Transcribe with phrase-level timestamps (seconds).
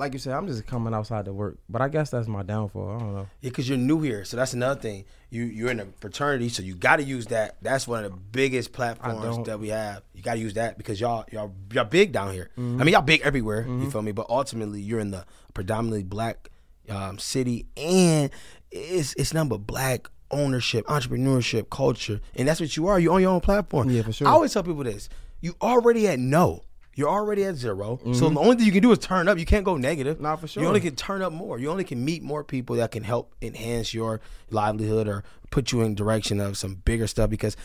[0.00, 2.88] Like you said, I'm just coming outside to work, but I guess that's my downfall.
[2.88, 3.28] I don't know.
[3.42, 5.04] Yeah, because you're new here, so that's another thing.
[5.28, 7.56] You you're in a fraternity, so you got to use that.
[7.60, 10.02] That's one of the biggest platforms that we have.
[10.14, 12.48] You got to use that because y'all y'all y'all big down here.
[12.56, 13.66] I mean, y'all big everywhere.
[13.66, 14.12] You feel me?
[14.12, 16.48] But ultimately, you're in the predominantly black
[16.88, 18.30] um, city, and
[18.70, 22.98] it's it's nothing but black ownership, entrepreneurship, culture, and that's what you are.
[22.98, 23.90] You own your own platform.
[23.90, 24.28] Yeah, for sure.
[24.28, 25.10] I always tell people this:
[25.42, 26.64] you already at no.
[26.94, 28.34] You're already at 0 So mm-hmm.
[28.34, 29.38] the only thing you can do is turn up.
[29.38, 30.20] You can't go negative.
[30.20, 30.62] Not for sure.
[30.62, 31.58] You only can turn up more.
[31.58, 35.82] You only can meet more people that can help enhance your livelihood or put you
[35.82, 37.56] in direction of some bigger stuff because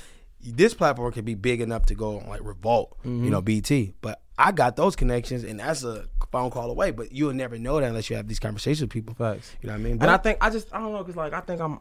[0.42, 3.46] this platform can be big enough to go on like Revolt, you know, mm-hmm.
[3.46, 3.94] BT.
[4.02, 6.92] But I got those connections and that's a phone call away.
[6.92, 9.16] But you'll never know that unless you have these conversations with people.
[9.16, 9.56] Facts.
[9.62, 9.94] You know what I mean?
[9.94, 11.80] And I think I just I don't know because like I think I'm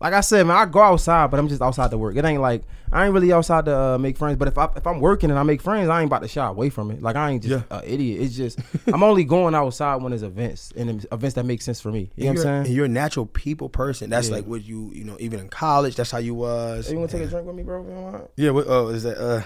[0.00, 2.16] like I said, man, I go outside, but I'm just outside to work.
[2.16, 2.62] It ain't like
[2.92, 4.36] I ain't really outside to uh, make friends.
[4.38, 6.46] But if I if I'm working and I make friends, I ain't about to shy
[6.46, 7.02] away from it.
[7.02, 8.22] Like I ain't just an idiot.
[8.22, 11.92] It's just I'm only going outside when there's events and events that make sense for
[11.92, 12.10] me.
[12.16, 12.66] You know what I'm saying?
[12.66, 14.08] and you're a natural people person.
[14.10, 14.36] That's Yeah.
[14.36, 16.86] like what you, you know, even in college, that's how you was.
[16.86, 18.28] Hey, you want to take a drink with me, bro?
[18.36, 18.44] You?
[18.46, 19.42] Yeah, what, oh, is that uh,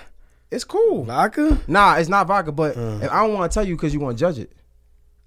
[0.51, 1.05] It's cool.
[1.05, 1.59] vodka?
[1.67, 2.99] Nah, it's not vodka, but Uh.
[3.11, 4.53] I don't want to tell you because you want to judge it.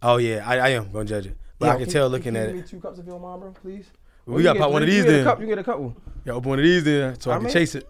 [0.02, 1.38] Oh, yeah, I, I am going to judge it.
[1.60, 2.56] But Yeah, I can can- tell can looking you at it.
[2.56, 3.88] me two cups if you don't mind, bro, please.
[4.28, 5.24] We gotta pop one of these You get a then.
[5.26, 5.40] cup.
[5.42, 5.96] You get a couple.
[6.26, 7.88] Yeah, open one of these then so I, I can mean- chase it.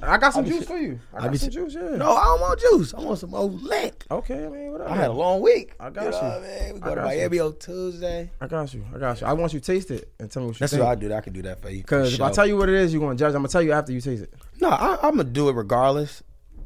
[0.00, 0.68] I got some juice shit.
[0.68, 1.00] for you.
[1.12, 1.52] I I got some shit.
[1.54, 1.74] juice.
[1.74, 1.96] Yeah.
[1.96, 2.94] No, I don't want juice.
[2.94, 4.04] I want some old lick.
[4.08, 4.90] Okay, I mean, whatever.
[4.90, 5.72] I had a long week.
[5.80, 6.10] I got you.
[6.12, 6.24] Know you.
[6.28, 6.74] I mean?
[6.74, 7.02] We I go to.
[7.02, 8.30] Miami on Tuesday.
[8.40, 8.84] I got you.
[8.94, 9.26] I got you.
[9.26, 10.82] I want you to taste it and tell me what you That's think.
[10.82, 11.12] That's what I do.
[11.14, 11.78] I can do that for you.
[11.78, 13.30] Because if I tell you what it is, you're gonna judge.
[13.30, 14.32] I'm gonna tell you after you taste it.
[14.60, 16.22] no, I, I'm gonna do it regardless,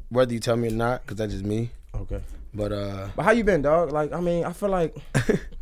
[0.09, 1.71] whether you tell me or not, because that's just me.
[1.95, 2.21] Okay.
[2.53, 3.91] But uh, But how you been, dog?
[3.91, 4.95] Like, I mean, I feel like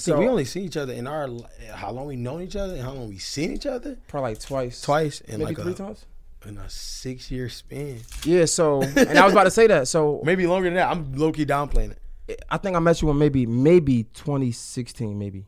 [0.00, 1.28] see, So- we only see each other in our
[1.72, 4.40] how long we known each other and how long we seen each other probably like
[4.40, 6.06] twice, twice in maybe like three a, times.
[6.46, 8.00] in a six year span.
[8.24, 8.44] Yeah.
[8.44, 9.88] So, and I was about to say that.
[9.88, 10.90] So, Maybe longer than that.
[10.90, 11.96] I'm low key downplaying
[12.28, 12.42] it.
[12.50, 15.46] I think I met you in maybe maybe 2016, maybe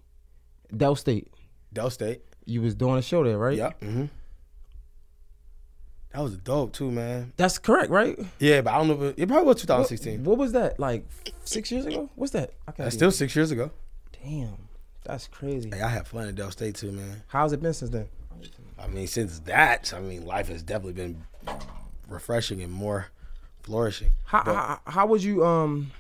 [0.77, 1.33] Del State.
[1.73, 2.23] Del State.
[2.45, 3.57] You was doing a show there, right?
[3.57, 3.73] Yeah.
[3.83, 4.07] Mm-hmm.
[6.15, 7.33] That was dope too, man.
[7.37, 8.19] That's correct, right?
[8.39, 9.07] Yeah, but I don't know.
[9.09, 10.25] It, it probably was 2016.
[10.25, 10.81] What, what was that?
[10.81, 11.07] Like
[11.45, 12.11] six years ago?
[12.15, 12.53] What's that?
[12.67, 13.71] I That's still six years ago.
[14.29, 14.57] Damn.
[15.05, 15.71] That's crazy.
[15.71, 17.23] Hey, I had fun at Del State too, man.
[17.29, 18.07] How's it been since then?
[18.79, 21.23] I mean, since that, I mean, life has definitely been
[22.09, 23.07] refreshing and more
[23.63, 24.11] flourishing.
[24.25, 25.91] How But- how, how would you um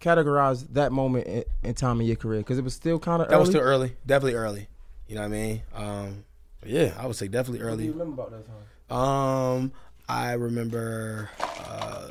[0.00, 2.40] categorize that moment in, in time in your career?
[2.40, 4.68] Because it was still kind of that was still early, definitely early.
[5.08, 5.62] You know what I mean?
[5.74, 6.24] Um,
[6.66, 7.70] yeah, I would say definitely early.
[7.70, 8.46] What do you remember about that
[8.88, 8.98] time?
[8.98, 9.72] Um,
[10.08, 12.08] I remember uh,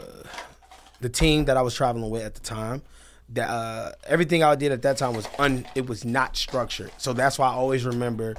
[1.01, 2.81] the team that I was traveling with at the time.
[3.33, 5.65] That uh, everything I did at that time was un.
[5.75, 8.35] It was not structured, so that's why I always remember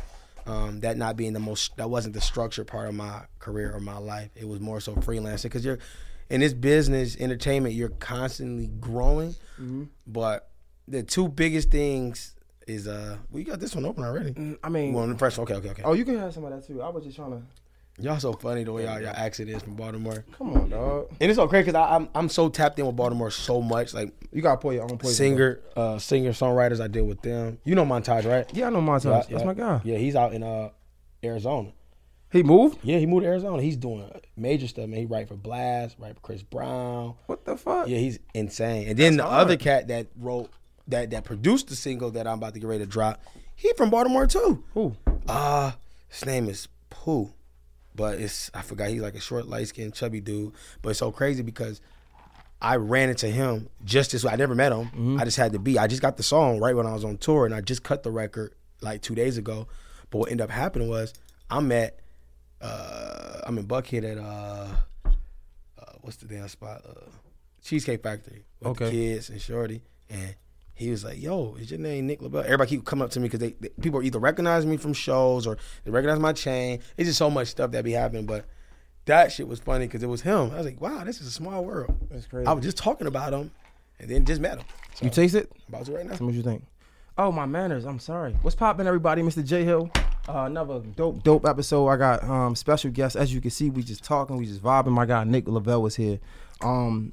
[0.47, 1.77] um, that not being the most.
[1.77, 4.31] That wasn't the structured part of my career or my life.
[4.37, 5.79] It was more so freelancing because you're
[6.31, 7.75] in this business, entertainment.
[7.75, 9.35] You're constantly growing,
[10.07, 10.51] but
[10.87, 12.37] the two biggest things
[12.69, 13.17] is uh.
[13.31, 14.57] We got this one open already.
[14.63, 15.39] I mean, Well, the first.
[15.39, 15.83] Okay, okay, okay.
[15.85, 16.83] oh, you can have some of that too.
[16.83, 17.43] I was just trying to.
[18.01, 20.25] Y'all so funny the way y'all, y'all accent is from Baltimore.
[20.37, 21.09] Come on, dog.
[21.21, 23.95] And it's so crazy because I'm I'm so tapped in with Baltimore so much.
[23.95, 25.15] Like You gotta pour your own poison.
[25.15, 27.59] singer, uh, singer songwriters, I deal with them.
[27.65, 28.47] You know Montage, right?
[28.53, 29.05] Yeah, I know Montage.
[29.05, 29.45] Yeah, That's yeah.
[29.45, 29.81] my guy.
[29.85, 30.71] Yeah, he's out in uh
[31.23, 31.71] Arizona.
[32.33, 32.79] He moved.
[32.83, 33.63] Yeah, he moved to Arizona.
[33.63, 34.99] He's doing major stuff, man.
[34.99, 37.15] He write for Blast, write for Chris Brown.
[37.27, 37.87] What the fuck?
[37.87, 38.89] Yeah, he's insane.
[38.89, 39.43] And then the hard.
[39.43, 40.51] other cat that wrote
[40.89, 43.23] that that produced the single that I'm about to get ready to drop,
[43.55, 44.65] he from Baltimore too.
[44.75, 44.97] Who?
[45.29, 45.73] Uh
[46.09, 47.33] his name is Pooh.
[47.95, 50.53] But it's I forgot he's like a short, light skinned, chubby dude.
[50.83, 51.81] But it's so crazy because
[52.61, 54.33] I ran into him just this way.
[54.33, 55.19] I never met him.
[55.21, 55.79] I just had to be.
[55.79, 58.03] I just got the song right when I was on tour and I just cut
[58.03, 59.69] the record like two days ago.
[60.11, 61.15] But what ended up happening was
[61.51, 61.99] I'm at
[62.61, 64.69] uh I'm in Buckhead at uh,
[65.79, 66.83] uh what's the damn spot?
[66.89, 67.01] Uh
[67.63, 68.85] Cheesecake Factory with Okay.
[68.87, 69.83] the kids and Shorty.
[70.11, 70.35] And
[70.75, 73.29] he was like, "Yo, is your name Nick Lavelle?" Everybody keep coming up to me
[73.29, 76.81] because they, they people either recognize me from shows or they recognize my chain.
[76.97, 78.45] It's just so much stuff that be happening, but
[79.07, 80.51] that shit was funny because it was him.
[80.53, 82.47] I was like, "Wow, this is a small world." That's crazy.
[82.47, 83.51] I was just talking about him,
[84.01, 84.65] and then just met him.
[84.95, 85.51] So, You taste it?
[85.69, 86.13] I'm about to right now.
[86.17, 86.65] Tell me what you think.
[87.17, 87.85] Oh, my manners.
[87.85, 88.33] I'm sorry.
[88.43, 89.23] What's popping, everybody?
[89.23, 89.45] Mr.
[89.45, 89.89] Jay Hill.
[90.29, 91.87] Uh, another dope, dope episode.
[91.87, 93.15] I got um special guests.
[93.15, 94.89] As you can see, we just talking, we just vibing.
[94.89, 96.19] My guy Nick Lavelle was here.
[96.63, 97.13] Um,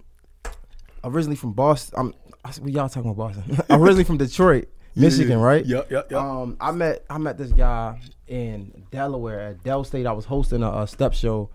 [1.03, 1.93] originally from Boston.
[1.99, 2.13] I'm
[2.43, 3.57] I, we y'all talking about Boston.
[3.69, 5.65] I'm originally from Detroit, Michigan, right?
[5.65, 6.19] Yep, yep, yep.
[6.21, 10.05] Um, I met I met this guy in Delaware at Del State.
[10.05, 11.49] I was hosting a, a step show,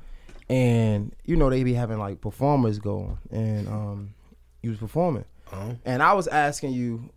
[0.49, 4.15] and you know they be having like performers going, and um,
[4.63, 5.73] he was performing, Uh-huh.
[5.85, 7.11] and I was asking you,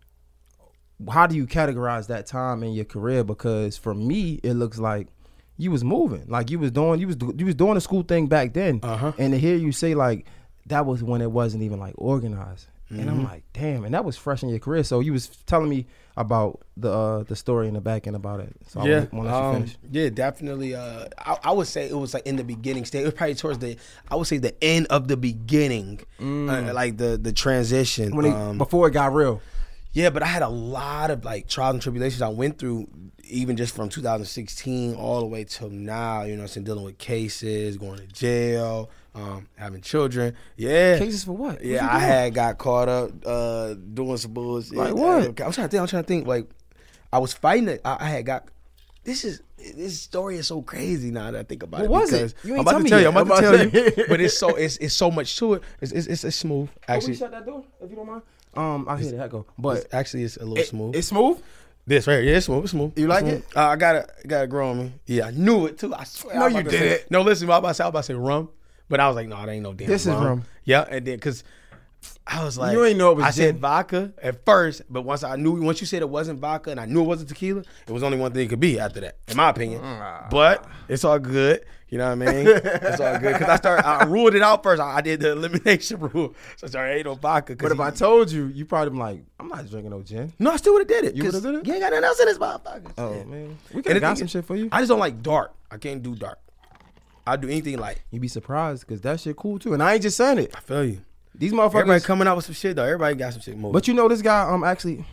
[1.08, 3.22] how do you categorize that time in your career?
[3.24, 5.06] Because for me, it looks like
[5.58, 8.26] you was moving, like you was doing you was you was doing the school thing
[8.26, 9.12] back then, Uh-huh.
[9.16, 10.26] and to hear you say like
[10.66, 12.66] that was when it wasn't even like organized.
[12.90, 13.08] And Mm-hmm.
[13.08, 14.82] I'm like, damn, and that was fresh in your career.
[14.82, 18.40] So you was telling me about the uh, the story in the back end about
[18.40, 18.52] it.
[18.66, 19.76] So yeah, I want to let you um, finish.
[19.92, 20.74] yeah, definitely.
[20.74, 23.02] Uh, I, I would say it was like in the beginning stage.
[23.02, 23.76] It was probably towards the,
[24.10, 28.10] I would say the end of the beginning, uh, like the the transition.
[28.10, 28.14] Mm.
[28.16, 29.40] When he, um, before it got real.
[29.92, 32.88] Yeah, but I had a lot of like trials and tribulations I went through,
[33.24, 36.22] even just from 2016 all the way till now.
[36.22, 40.36] You know, I'm saying dealing with cases, going to jail, um, having children.
[40.56, 41.64] Yeah, Cases for what?
[41.64, 44.74] Yeah, I had got caught up uh, doing some bullshit.
[44.76, 45.24] Like what?
[45.26, 45.74] I'm trying to think.
[45.80, 46.26] I'm trying to think.
[46.26, 46.48] Like,
[47.12, 47.80] I was fighting it.
[47.84, 48.46] I, I had got.
[49.02, 49.42] This is
[49.76, 51.90] this story is so crazy now that I think about What it.
[51.90, 52.34] was it?
[52.34, 53.04] because You ain't I'm about to tell you.
[53.06, 53.16] yet.
[53.16, 54.04] I'm about to tell you.
[54.08, 55.62] but it's so it's it's so much to it.
[55.80, 57.16] It's it's, it's, it's smooth Can we actually.
[57.16, 58.22] shut that door if you don't mind?
[58.54, 60.96] Um, I hear that go, but It's, actually, it's a little it- smooth.
[60.96, 61.40] It's smooth.
[61.86, 62.64] This right here, yeah, it's smooth.
[62.64, 62.92] It's smooth.
[62.98, 63.34] You It's like smooth.
[63.34, 63.56] it?
[63.56, 64.10] Uh, I got it.
[64.26, 64.92] Got it grow on me.
[65.06, 65.94] Yeah, I knew it too.
[65.94, 66.34] I swear.
[66.34, 67.10] No, I was you about to say- didn't.
[67.10, 67.48] No, listen.
[67.50, 68.48] I was about to say, I was about to say rum,
[68.90, 69.88] but I was like, no, it ain't no damn.
[69.88, 70.24] This is rum.
[70.24, 70.44] rum.
[70.64, 71.42] Yeah, and then because
[72.26, 73.60] I was like, You ain't know it was I said gin.
[73.60, 76.84] vodka at first, but once I knew, once you said it wasn't vodka, and I
[76.86, 79.36] knew it wasn't tequila, it was only one thing it could be after that, in
[79.36, 79.80] my opinion.
[79.82, 80.30] Mm.
[80.30, 81.64] But it's all good.
[81.88, 82.46] You know what I mean?
[82.46, 83.84] it's all good because I started.
[83.84, 84.80] I ruled it out first.
[84.80, 87.56] I, I did the elimination rule, so I started ain't no vodka.
[87.56, 90.32] 'cause But if I told you, you probably been like, I'm not drinking no gin.
[90.38, 91.16] no, I still would have did it.
[91.16, 91.66] You 'cause would've did it?
[91.66, 92.92] You ain't got nothing else in this motherfucker.
[92.96, 93.24] Oh Yeah.
[93.24, 94.68] man, we And could have got some is, shit for you.
[94.70, 95.52] I just don't like dark.
[95.70, 96.38] I can't do dark.
[97.30, 98.02] I do anything like.
[98.10, 99.72] You'd be surprised because that shit cool too.
[99.74, 100.54] And I ain't just saying it.
[100.56, 101.00] I feel you.
[101.34, 101.80] These motherfuckers.
[101.80, 102.84] Everybody coming out with some shit though.
[102.84, 103.72] Everybody got some shit moving.
[103.72, 105.04] But you know this guy um actually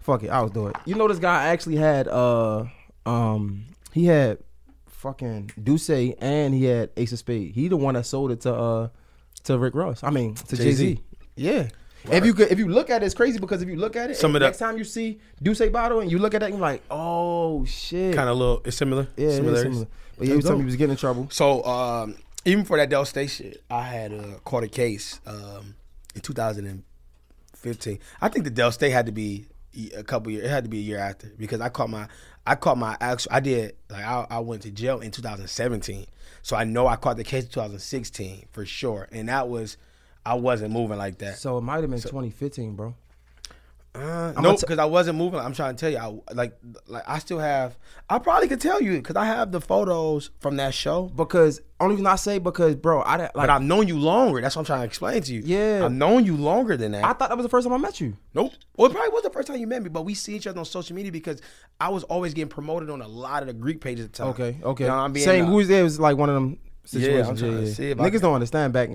[0.00, 0.72] fuck it, I was doing.
[0.86, 2.64] You know this guy actually had uh
[3.04, 4.38] um he had
[4.86, 7.54] fucking D'usse and he had Ace of Spade.
[7.54, 8.88] He the one that sold it to uh
[9.44, 10.02] to Rick Ross.
[10.02, 11.00] I mean to Jay Z.
[11.36, 11.68] Yeah.
[12.10, 14.10] If you could, if you look at it, it's crazy because if you look at
[14.10, 16.50] it, Some of the- next time you see D'usse bottle and you look at that,
[16.50, 18.62] you're like, oh shit, kind of little.
[18.64, 19.08] It's similar.
[19.16, 19.86] yeah, it is similar.
[20.16, 21.28] But yeah, he was telling he was getting in trouble.
[21.30, 25.74] So um, even for that Del State shit, I had uh, caught a case um,
[26.14, 27.98] in 2015.
[28.20, 29.46] I think the Del State had to be
[29.96, 30.44] a couple years.
[30.44, 32.08] It had to be a year after because I caught my
[32.46, 33.32] I caught my actual.
[33.34, 36.06] I did like I, I went to jail in 2017.
[36.42, 39.76] So I know I caught the case in 2016 for sure, and that was
[40.28, 41.38] I wasn't moving like that.
[41.38, 42.94] So it might have been 2015, bro.
[43.94, 45.40] Uh, no, because I wasn't moving.
[45.40, 45.96] I'm trying to tell you,
[46.28, 47.76] I like like I still have.
[48.08, 51.04] I probably could tell you because I have the photos from that show.
[51.06, 54.40] Because only reason I say because, bro, I like But I've known you longer.
[54.42, 55.42] That's what I'm trying to explain to you.
[55.44, 55.86] Yeah.
[55.86, 57.04] I've known you longer than that.
[57.04, 58.16] I thought that was the first time I met you.
[58.34, 58.52] nope.
[58.76, 60.58] Well, it probably was the first time you met me, but we see each other
[60.58, 61.40] on social media because
[61.80, 64.28] I was always getting promoted on a lot of the Greek pages at the time.
[64.28, 64.84] Okay, okay.
[64.84, 65.46] You know, I'm being, Same.
[65.46, 66.58] uh, Who's there was like one of them
[66.92, 67.28] Yeah.
[67.28, 68.90] I'm trying to see if I Niggas can- don't understand back.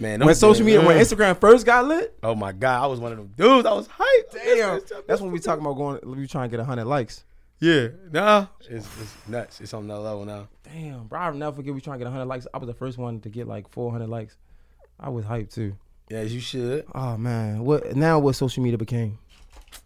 [0.00, 3.12] Man, when social media, when Instagram first got lit, Oh my god, I was one
[3.12, 3.66] of them dudes.
[3.66, 4.32] I was hyped.
[4.32, 4.80] damn.
[5.06, 6.00] That's when we talking about going.
[6.04, 7.24] We trying to get hundred likes.
[7.60, 9.60] Yeah, nah, it's, it's nuts.
[9.60, 10.48] It's on that level now.
[10.64, 11.20] Damn, bro.
[11.20, 12.44] I'll never forget we trying to get hundred likes.
[12.52, 14.36] I was the first one to get like four hundred likes.
[14.98, 15.76] I was hyped too.
[16.10, 16.84] Yeah, as you should.
[16.92, 18.18] Oh man, what now?
[18.18, 19.18] What social media became?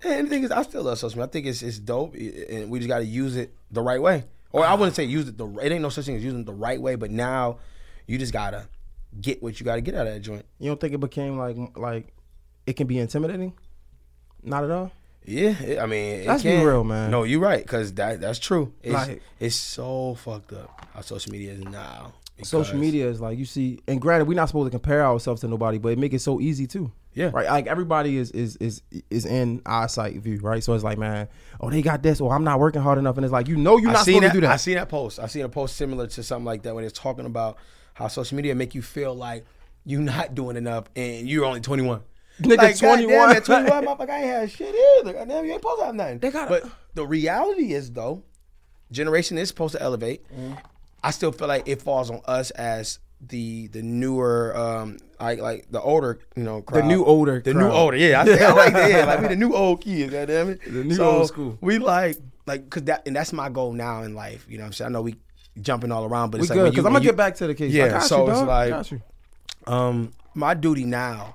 [0.03, 1.29] And the thing is, I still love social media.
[1.29, 4.25] I think it's it's dope, and we just got to use it the right way.
[4.57, 5.47] Or I wouldn't say use it the.
[5.59, 7.59] It ain't no such thing as using it the right way, but now
[8.07, 8.67] you just gotta
[9.21, 10.47] get what you gotta get out of that joint.
[10.59, 12.15] You don't think it became like like
[12.67, 13.53] it can be intimidating?
[14.43, 14.93] Not at all.
[15.27, 17.11] Yeah, it- I mean, it Let's be real, man.
[17.11, 18.73] No, you're right, cause that that's true.
[18.83, 22.15] It's, Like- it's so fucked up how social media is now.
[22.43, 25.49] Social media is like you see, and granted, we're not supposed to compare ourselves to
[25.49, 26.91] nobody, but it make it so easy too.
[27.17, 27.31] Yeah.
[27.33, 27.47] Right.
[27.47, 30.63] Like everybody is is is is in eyesight view, right?
[30.63, 31.29] So it's like, man,
[31.63, 33.79] oh, they got this, or I'm not working hard enough, and it's like, you know,
[33.79, 34.29] you're not supposed that.
[34.29, 34.51] to do that.
[34.51, 35.19] I seen that post.
[35.19, 37.57] I seen a post similar to something like that where it's talking about
[37.95, 39.47] how social media make you feel like
[39.87, 42.03] you're not doing enough and you're only 21.
[42.43, 43.09] Nigga, like, 21.
[43.09, 45.15] Goddamn, at 21, motherfucker, I ain't had shit either.
[45.15, 46.19] Goddamn, you ain't supposed to have nothing.
[46.19, 48.25] They gotta- but the reality is though,
[48.93, 50.23] generation is supposed to elevate.
[50.31, 50.53] Mm-hmm.
[51.03, 55.67] I still feel like it falls on us as the the newer um like like
[55.71, 56.85] the older you know crowd.
[56.85, 57.63] new older the crowd.
[57.65, 60.51] new older yeah I, I like that yeah like we the new old kids goddamn
[60.51, 61.57] it The new So, old school.
[61.63, 64.67] we like like cause that and that's my goal now in life you know what
[64.69, 65.17] I'm saying I know we
[65.61, 67.47] jumping all around but we it's like good because I'm gonna you- get back to
[67.47, 67.73] the case.
[67.73, 69.01] Yeah, so you, it's like-
[69.67, 71.35] um my duty now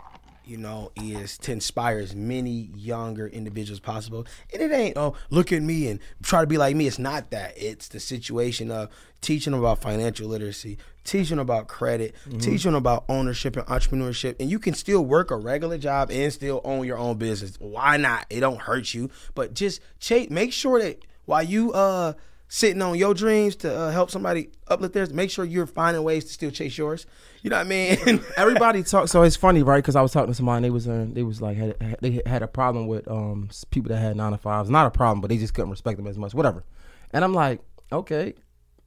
[0.51, 4.27] you know, is to inspire as many younger individuals possible.
[4.51, 6.87] And it ain't, oh, look at me and try to be like me.
[6.87, 7.53] It's not that.
[7.55, 8.89] It's the situation of
[9.21, 12.39] teaching about financial literacy, teaching about credit, mm-hmm.
[12.39, 14.35] teaching about ownership and entrepreneurship.
[14.41, 17.55] And you can still work a regular job and still own your own business.
[17.59, 18.25] Why not?
[18.29, 19.09] It don't hurt you.
[19.33, 22.13] But just ch- make sure that while you uh
[22.53, 26.25] sitting on your dreams to uh, help somebody uplift theirs, make sure you're finding ways
[26.25, 27.05] to still chase yours.
[27.43, 28.21] You know what I mean?
[28.37, 29.09] Everybody talks.
[29.09, 29.77] So it's funny, right?
[29.77, 32.21] Because I was talking to somebody, and they was uh, they was like had, they
[32.25, 34.69] had a problem with um people that had nine to fives.
[34.69, 36.33] Not a problem, but they just couldn't respect them as much.
[36.33, 36.65] Whatever.
[37.11, 38.33] And I'm like, okay,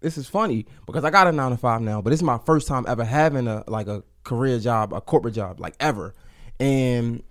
[0.00, 2.38] this is funny because I got a nine to five now, but this is my
[2.44, 6.12] first time ever having a like a career job, a corporate job, like ever.
[6.60, 7.22] And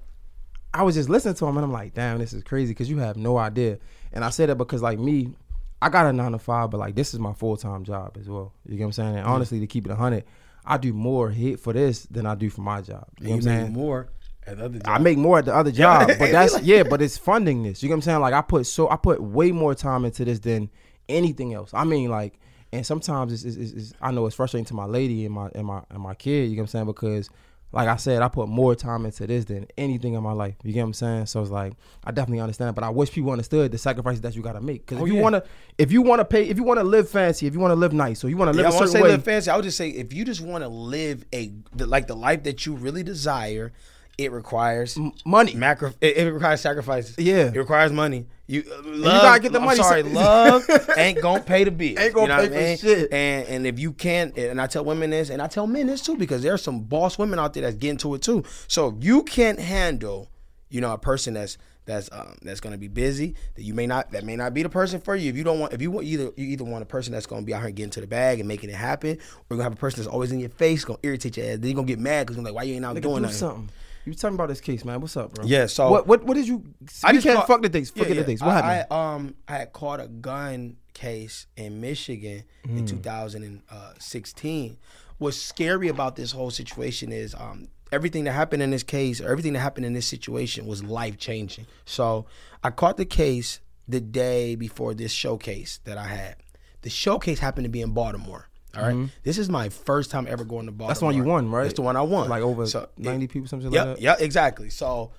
[0.73, 2.97] I was just listening to him, and I'm like, damn, this is crazy because you
[2.97, 3.77] have no idea.
[4.11, 5.35] And I said it because like me,
[5.83, 8.29] I got a nine to five, but like this is my full time job as
[8.29, 8.53] well.
[8.65, 9.15] You get what I'm saying?
[9.17, 10.23] And honestly, to keep it hundred
[10.65, 13.05] I do more hit for this than I do for my job.
[13.19, 13.73] You, know what I'm saying?
[13.73, 14.09] More
[14.47, 14.87] at the other job.
[14.87, 17.83] I make more at the other job, but that's yeah, but it's funding this.
[17.83, 18.21] You get what I'm saying?
[18.21, 20.69] Like I put so I put way more time into this than
[21.09, 21.73] anything else.
[21.73, 22.39] I mean, like,
[22.71, 25.67] and sometimes it's, it's, it's I know it's frustrating to my lady and my and
[25.67, 26.49] my and my kid.
[26.49, 26.85] You get what I'm saying?
[26.85, 27.29] Because
[27.73, 30.55] like I said, I put more time into this than anything in my life.
[30.63, 31.25] You get what I'm saying?
[31.25, 34.43] So it's like I definitely understand, but I wish people understood the sacrifices that you
[34.43, 34.85] got to make.
[34.85, 35.23] Because oh, if you yeah.
[35.23, 35.43] want to,
[35.79, 37.75] if you want to pay, if you want to live fancy, if you want to
[37.75, 39.49] live nice, or you want to live yeah, a certain say way, live fancy.
[39.49, 42.63] I would just say if you just want to live a like the life that
[42.67, 43.73] you really desire,
[44.17, 45.55] it requires money.
[45.55, 47.15] Macro, it, it, requires sacrifices.
[47.17, 48.27] Yeah, it requires money.
[48.45, 49.79] You, love, you gotta get the money.
[49.79, 50.65] I'm sorry, love
[50.97, 51.99] ain't gonna pay the bill.
[51.99, 53.13] Ain't gonna you know pay for shit.
[53.13, 56.01] And and if you can't, and I tell women this, and I tell men this
[56.01, 58.43] too, because there's some boss women out there that's getting to it too.
[58.67, 60.29] So if you can't handle,
[60.69, 63.85] you know, a person that's that's um, that's going to be busy that you may
[63.85, 65.91] not that may not be the person for you if you don't want if you
[65.91, 68.01] want either you either want a person that's going to be out here getting to
[68.01, 70.31] the bag and making it happen or you're going to have a person that's always
[70.31, 72.37] in your face going to irritate your ass then you're going to get mad because
[72.37, 73.69] you're like why you ain't out doing do something
[74.05, 74.99] you talking about this case, man?
[75.01, 75.45] What's up, bro?
[75.45, 75.65] Yeah.
[75.67, 76.63] So what what what did you?
[77.03, 77.89] I just can't caught, fuck the dates.
[77.89, 78.21] Forget yeah, yeah.
[78.21, 78.41] the dates.
[78.41, 78.87] What I, happened?
[78.91, 82.77] I, um I had caught a gun case in Michigan mm.
[82.77, 84.77] in 2016.
[85.17, 89.29] What's scary about this whole situation is um everything that happened in this case, or
[89.29, 91.67] everything that happened in this situation was life changing.
[91.85, 92.25] So
[92.63, 96.37] I caught the case the day before this showcase that I had.
[96.81, 98.49] The showcase happened to be in Baltimore.
[98.75, 98.95] All right?
[98.95, 99.05] mm-hmm.
[99.23, 100.87] This is my first time ever going to Baltimore.
[100.89, 101.63] That's the one you won, right?
[101.63, 102.29] That's the one I won.
[102.29, 104.01] Like over so, 90 it, people, something yep, like that?
[104.01, 104.69] Yeah, exactly.
[104.69, 105.11] So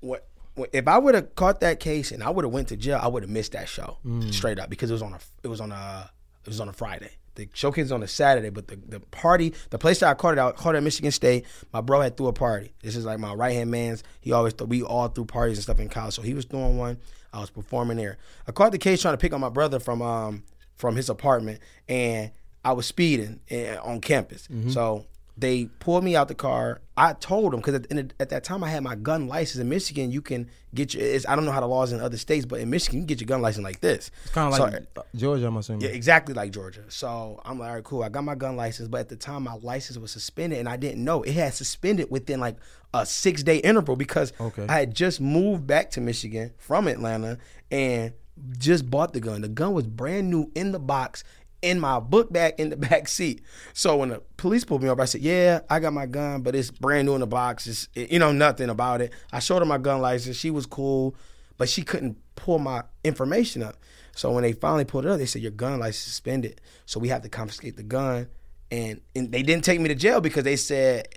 [0.00, 0.28] what
[0.72, 3.08] if I would have caught that case and I would have went to jail, I
[3.08, 4.32] would have missed that show mm.
[4.32, 6.10] straight up because it was on a it was on a
[6.44, 7.10] it was on a Friday.
[7.34, 10.34] The showcase was on a Saturday, but the, the party, the place that I caught
[10.34, 11.46] it out, caught it at Michigan State.
[11.72, 12.74] My bro had threw a party.
[12.82, 14.04] This is like my right hand man's.
[14.20, 16.76] He always th- we all threw parties and stuff in college, so he was throwing
[16.76, 16.98] one.
[17.32, 18.18] I was performing there.
[18.46, 20.44] I caught the case trying to pick up my brother from um
[20.74, 22.32] from his apartment, and
[22.64, 24.48] I was speeding eh, on campus.
[24.48, 24.70] Mm-hmm.
[24.70, 26.80] So they pulled me out the car.
[26.96, 30.12] I told them because at, at, that time I had my gun license in Michigan.
[30.12, 31.04] You can get your.
[31.26, 33.20] I don't know how the laws in other states, but in Michigan you can get
[33.20, 34.10] your gun license like this.
[34.24, 35.82] It's kind of so, like uh, Georgia, I'm assuming.
[35.82, 36.84] Yeah, exactly like Georgia.
[36.88, 38.02] So I'm like, all right, cool.
[38.02, 40.76] I got my gun license, but at the time my license was suspended, and I
[40.76, 42.56] didn't know it had suspended within like
[42.92, 44.66] a six day interval because okay.
[44.68, 47.38] I had just moved back to Michigan from Atlanta
[47.70, 48.12] and
[48.58, 49.40] just bought the gun.
[49.40, 51.24] The gun was brand new in the box
[51.62, 53.42] in my book bag in the back seat.
[53.72, 56.54] So when the police pulled me up, I said, "Yeah, I got my gun, but
[56.54, 57.66] it's brand new in the box.
[57.66, 60.36] It's you know nothing about it." I showed her my gun license.
[60.36, 61.16] She was cool,
[61.56, 63.76] but she couldn't pull my information up.
[64.14, 66.60] So when they finally pulled it up, they said your gun license suspended.
[66.84, 68.28] So we have to confiscate the gun,
[68.70, 71.08] and and they didn't take me to jail because they said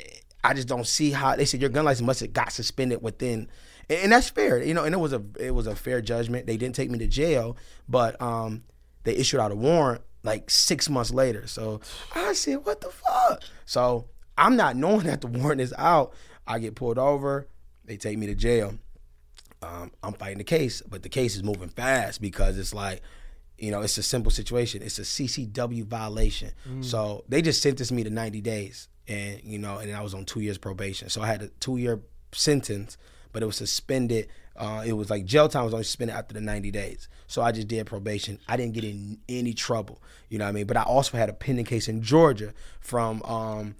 [0.46, 1.36] I just don't see how.
[1.36, 3.50] They said your gun license must have got suspended within.
[3.90, 6.46] And that's fair, you know, and it was a it was a fair judgment.
[6.46, 7.58] They didn't take me to jail,
[7.90, 8.64] but um,
[9.04, 11.48] they issued out a warrant like six months later.
[11.48, 11.80] So
[12.14, 13.44] I said, what the fuck?
[13.66, 16.14] So I'm not knowing that the warrant is out.
[16.48, 17.48] I get pulled over.
[17.86, 18.76] They take me to jail.
[19.62, 23.02] Um, I'm fighting the case, but the case is moving fast because it's like,
[23.58, 24.82] you know, it's a simple situation.
[24.84, 26.52] It's a CCW violation.
[26.70, 26.84] Mm.
[26.84, 30.26] So they just sentenced me to 90 days, and you know, and I was on
[30.26, 31.10] two years probation.
[31.10, 32.02] So I had a two year
[32.34, 32.98] sentence,
[33.32, 36.42] but it was suspended uh, it was like jail time was only suspended after the
[36.42, 37.10] 90 days.
[37.28, 38.40] So I just did probation.
[38.48, 40.02] I didn't get in any trouble.
[40.30, 40.66] You know what I mean?
[40.66, 43.76] But I also had a pending case in Georgia from um,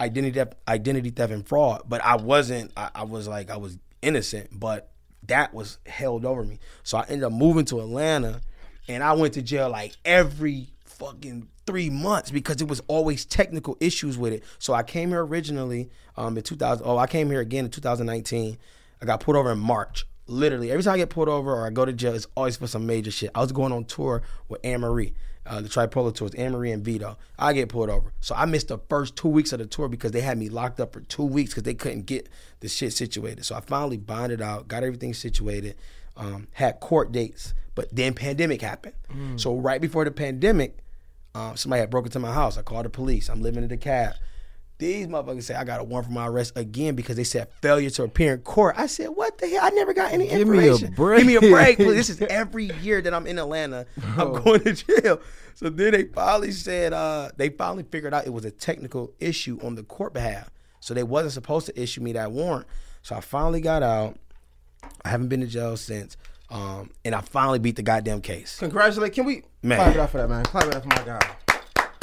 [0.00, 1.82] identity theft, identity theft and fraud.
[1.86, 2.72] But I wasn't.
[2.76, 4.90] I, I was like I was innocent, but
[5.28, 6.58] that was held over me.
[6.82, 8.40] So I ended up moving to Atlanta,
[8.88, 13.76] and I went to jail like every fucking three months because it was always technical
[13.80, 14.42] issues with it.
[14.58, 16.84] So I came here originally um, in 2000.
[16.84, 18.56] Oh, I came here again in 2019.
[19.00, 21.70] I got pulled over in March literally every time I get pulled over or I
[21.70, 23.30] go to jail, it's always for some major shit.
[23.34, 25.14] I was going on tour with Ann Marie.
[25.46, 27.16] uh, the Tripolar tours, Ann Marie and Vito.
[27.38, 28.12] I get pulled over.
[28.20, 30.80] So I missed the first two weeks of the tour because they had me locked
[30.80, 32.28] up for two weeks because they couldn't get
[32.60, 33.44] the shit situated.
[33.44, 35.76] So I finally bonded out, got everything situated,
[36.16, 38.94] um, had court dates, but then pandemic happened.
[39.12, 39.38] Mm.
[39.38, 40.78] So right before the pandemic,
[41.34, 42.56] um, somebody had broke into my house.
[42.56, 43.28] I called the police.
[43.28, 44.14] I'm living in the cab.
[44.78, 47.88] These motherfuckers say I got a warrant for my arrest again because they said failure
[47.90, 48.74] to appear in court.
[48.78, 49.60] I said, what the hell?
[49.62, 50.90] I never got any information.
[50.90, 51.18] Give me a break.
[51.18, 51.94] Give me a break, please.
[51.94, 53.86] This is every year that I'm in Atlanta.
[54.18, 55.20] I'm going to jail.
[55.54, 59.58] So then they finally said, uh, they finally figured out it was a technical issue
[59.62, 60.50] on the court behalf.
[60.80, 62.66] So they wasn't supposed to issue me that warrant.
[63.00, 64.18] So I finally got out.
[65.04, 66.18] I haven't been to jail since.
[66.50, 68.58] Um, and I finally beat the goddamn case.
[68.58, 69.14] Congratulate.
[69.14, 69.78] Can we Man.
[69.78, 70.44] clap it up for that, man?
[70.44, 71.36] Clap it up for my guy.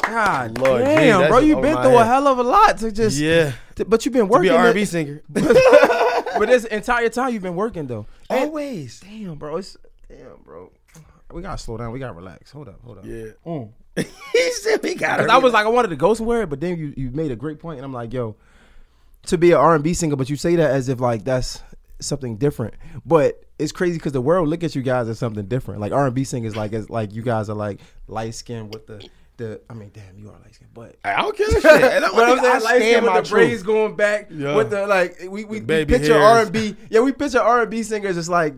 [0.06, 2.92] God Lord, damn, that's bro, you've been my through a hell of a lot to
[2.92, 3.54] just Yeah.
[3.76, 4.50] to- but you've been Be working.
[4.50, 5.24] an it- R&B singer.
[5.30, 8.06] but this entire time you've been working though.
[8.30, 9.00] And- Always.
[9.00, 9.58] damn, bro.
[9.58, 9.78] It's
[10.10, 10.72] damn, bro.
[11.32, 11.92] We gotta slow down.
[11.92, 12.52] We gotta relax.
[12.52, 13.06] Hold up, hold up.
[13.06, 13.28] Yeah.
[13.46, 13.70] Mm.
[13.96, 16.78] he said we got Cause I was like, I wanted to go somewhere, but then
[16.78, 18.36] you, you made a great point, and I'm like, yo,
[19.28, 21.62] to be an R and B singer, but you say that as if like that's
[22.00, 22.74] something different.
[23.06, 25.80] But it's crazy because the world look at you guys as something different.
[25.80, 28.86] Like R and B singers, like as like you guys are like light skin with
[28.88, 29.08] the
[29.38, 29.62] the.
[29.70, 30.96] I mean, damn, you are light skin, but.
[31.04, 31.50] I don't care.
[31.50, 31.66] Shit.
[31.66, 34.56] And But I'm I saying light skin with the braids going back Yeah.
[34.56, 36.18] with the like we we, we picture.
[36.18, 38.54] R and B yeah we picture R and B singers as like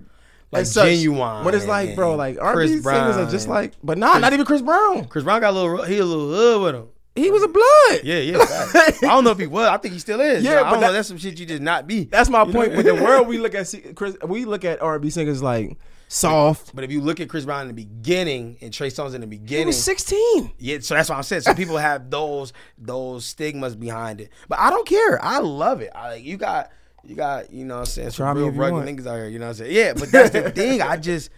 [0.51, 0.88] Like such.
[0.89, 4.17] Genuine but it's like bro like R and B singers are just like but nah
[4.20, 5.84] not even Chris Brown Chris Brown got a little.
[5.84, 6.88] He a little hood with him.
[7.15, 8.38] he was a blood Yeah, yeah.
[8.39, 9.67] I don't know if he was.
[9.67, 10.44] I think he still is.
[10.50, 12.03] Yeah, but that- That's some shit you just not be.
[12.05, 12.53] That's my You know?
[12.53, 12.75] point.
[12.75, 14.17] With the world, we look at Chris.
[14.25, 15.77] We look at R and B singers like
[16.15, 16.75] soft.
[16.75, 19.27] But if you look at Chris Brown in the beginning and Trey Songz in the
[19.27, 20.51] beginning, He was sixteen.
[20.57, 20.79] yeah.
[20.79, 21.41] So that's what I'm saying.
[21.43, 24.29] So people have those those stigmas behind it.
[24.48, 25.24] But I don't care.
[25.24, 25.91] I love it.
[25.93, 26.72] I like you got
[27.03, 29.27] you got you know what I'm saying some me real rugged niggas out here.
[29.27, 29.75] You know what I'm saying?
[29.75, 29.93] Yeah.
[29.93, 30.81] But that's the thing.
[30.81, 31.29] I just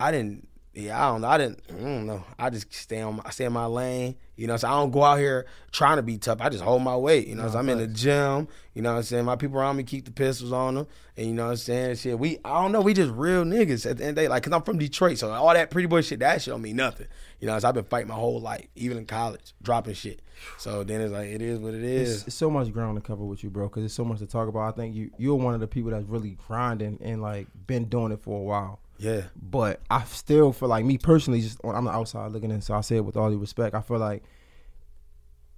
[0.00, 0.47] I didn't.
[0.78, 1.28] Yeah, I don't know.
[1.28, 1.60] I didn't.
[1.70, 2.24] I don't know.
[2.38, 3.16] I just stay on.
[3.16, 4.14] My, I stay in my lane.
[4.36, 6.40] You know, so I don't go out here trying to be tough.
[6.40, 7.26] I just hold my weight.
[7.26, 8.46] You know, so I'm in the gym.
[8.74, 11.26] You know, what I'm saying my people around me keep the pistols on them, and
[11.26, 12.16] you know, what I'm saying shit.
[12.16, 12.80] We, I don't know.
[12.80, 14.28] We just real niggas at the end of the day.
[14.28, 16.76] Like, cause I'm from Detroit, so all that pretty boy shit, that shit don't mean
[16.76, 17.08] nothing.
[17.40, 20.22] You know, so I've been fighting my whole life, even in college, dropping shit.
[20.58, 23.24] So then it's like it is what it It's, it's so much ground to cover
[23.24, 23.66] with you, bro.
[23.66, 24.72] Because there's so much to talk about.
[24.74, 28.12] I think you you're one of the people that's really grinding and like been doing
[28.12, 28.78] it for a while.
[28.98, 29.22] Yeah.
[29.40, 32.60] But I still feel like me personally, just on, I'm the outside looking in.
[32.60, 33.74] So I say it with all due respect.
[33.74, 34.22] I feel like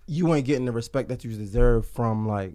[0.07, 2.55] you ain't getting the respect that you deserve from like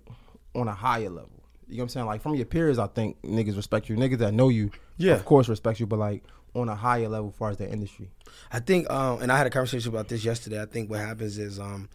[0.53, 1.29] on a higher level.
[1.67, 2.05] You know what I'm saying?
[2.05, 3.95] Like from your peers, I think niggas respect you.
[3.95, 5.13] Niggas that know you, Yeah.
[5.13, 5.87] of course, respect you.
[5.87, 8.09] But like on a higher level, as far as the industry,
[8.51, 10.61] I think, um, and I had a conversation about this yesterday.
[10.61, 11.89] I think what happens is, um,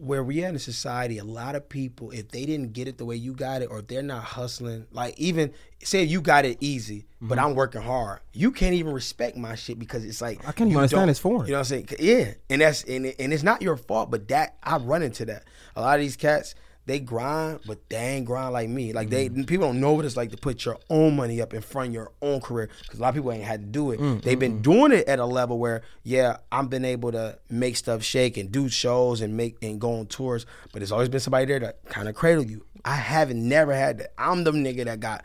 [0.00, 3.04] where we at in society, a lot of people, if they didn't get it the
[3.04, 6.56] way you got it, or if they're not hustling, like even say you got it
[6.60, 7.48] easy, but mm-hmm.
[7.48, 10.78] I'm working hard, you can't even respect my shit because it's like I can't even
[10.78, 11.46] understand it's foreign.
[11.46, 11.88] You know what I'm saying?
[11.98, 15.44] Yeah, and that's and, and it's not your fault, but that I run into that.
[15.76, 16.54] A lot of these cats.
[16.90, 18.92] They grind, but they ain't grind like me.
[18.92, 19.44] Like they mm-hmm.
[19.44, 21.94] people don't know what it's like to put your own money up in front of
[21.94, 24.00] your own career because a lot of people ain't had to do it.
[24.00, 27.76] Mm, They've been doing it at a level where yeah, I've been able to make
[27.76, 31.20] stuff shake and do shows and make and go on tours, but there's always been
[31.20, 32.64] somebody there to kind of cradle you.
[32.84, 34.12] I haven't never had that.
[34.18, 35.22] I'm the nigga that got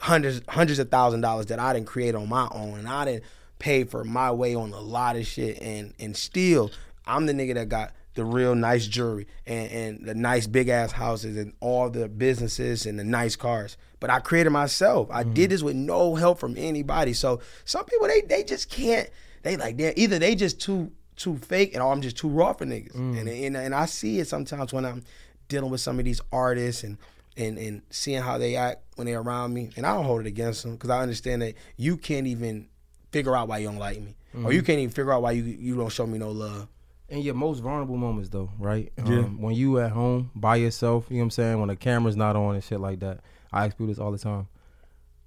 [0.00, 3.24] hundreds hundreds of thousand dollars that I didn't create on my own and I didn't
[3.58, 6.70] pay for my way on a lot of shit and and still
[7.04, 10.92] I'm the nigga that got the real nice jewelry and, and the nice big ass
[10.92, 13.76] houses and all the businesses and the nice cars.
[14.00, 15.08] But I created myself.
[15.10, 15.50] I did mm-hmm.
[15.50, 17.12] this with no help from anybody.
[17.12, 19.08] So some people they they just can't.
[19.42, 22.52] They like they either they just too too fake and or I'm just too raw
[22.52, 22.94] for niggas.
[22.94, 23.18] Mm.
[23.18, 25.04] And, and and I see it sometimes when I'm
[25.48, 26.98] dealing with some of these artists and
[27.36, 29.70] and and seeing how they act when they're around me.
[29.76, 32.68] And I don't hold it against them because I understand that you can't even
[33.12, 34.52] figure out why you don't like me, or mm-hmm.
[34.52, 36.68] you can't even figure out why you you don't show me no love.
[37.10, 38.92] In your most vulnerable moments though, right?
[38.98, 41.58] Um, when you at home by yourself, you know what I'm saying?
[41.60, 43.20] When the camera's not on and shit like that.
[43.52, 44.46] I ask people this all the time.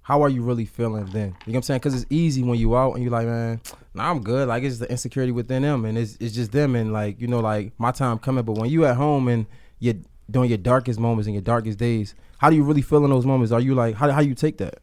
[0.00, 1.12] How are you really feeling then?
[1.12, 1.80] You know what I'm saying?
[1.80, 3.60] Because it's easy when you out and you're like, man,
[3.94, 4.48] nah, I'm good.
[4.48, 7.40] Like it's the insecurity within them, and it's it's just them, and like you know,
[7.40, 8.44] like my time coming.
[8.44, 9.46] But when you at home and
[9.78, 9.94] you're
[10.30, 13.26] during your darkest moments and your darkest days, how do you really feel in those
[13.26, 13.52] moments?
[13.52, 14.78] Are you like, how how you take that?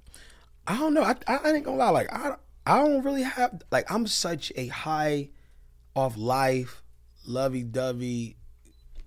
[0.68, 1.04] I don't know.
[1.04, 1.90] I, I, I ain't gonna lie.
[1.90, 2.36] Like I
[2.66, 5.30] I don't really have like I'm such a high
[5.96, 6.81] off life,
[7.26, 8.38] lovey dovey,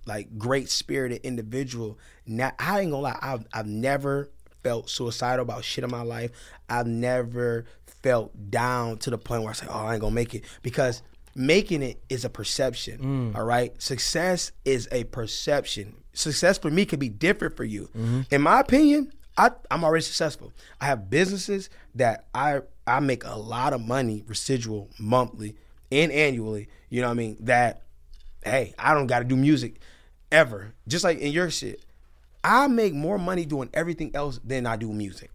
[0.05, 1.97] like great spirited individual.
[2.25, 3.19] Now I ain't gonna lie.
[3.21, 4.29] I've I've never
[4.63, 6.31] felt suicidal about shit in my life.
[6.69, 7.65] I've never
[8.01, 11.01] felt down to the point where I say, "Oh, I ain't gonna make it," because
[11.35, 13.33] making it is a perception.
[13.33, 13.37] Mm.
[13.37, 15.95] all right, success is a perception.
[16.13, 17.89] Success for me could be different for you.
[17.95, 18.21] Mm-hmm.
[18.31, 20.53] In my opinion, I, I'm already successful.
[20.79, 25.55] I have businesses that I I make a lot of money residual monthly
[25.91, 26.69] and annually.
[26.89, 27.37] You know what I mean?
[27.41, 27.81] That
[28.45, 29.79] hey, I don't got to do music
[30.31, 30.73] ever.
[30.87, 31.81] Just like in your shit,
[32.43, 35.31] I make more money doing everything else than I do music.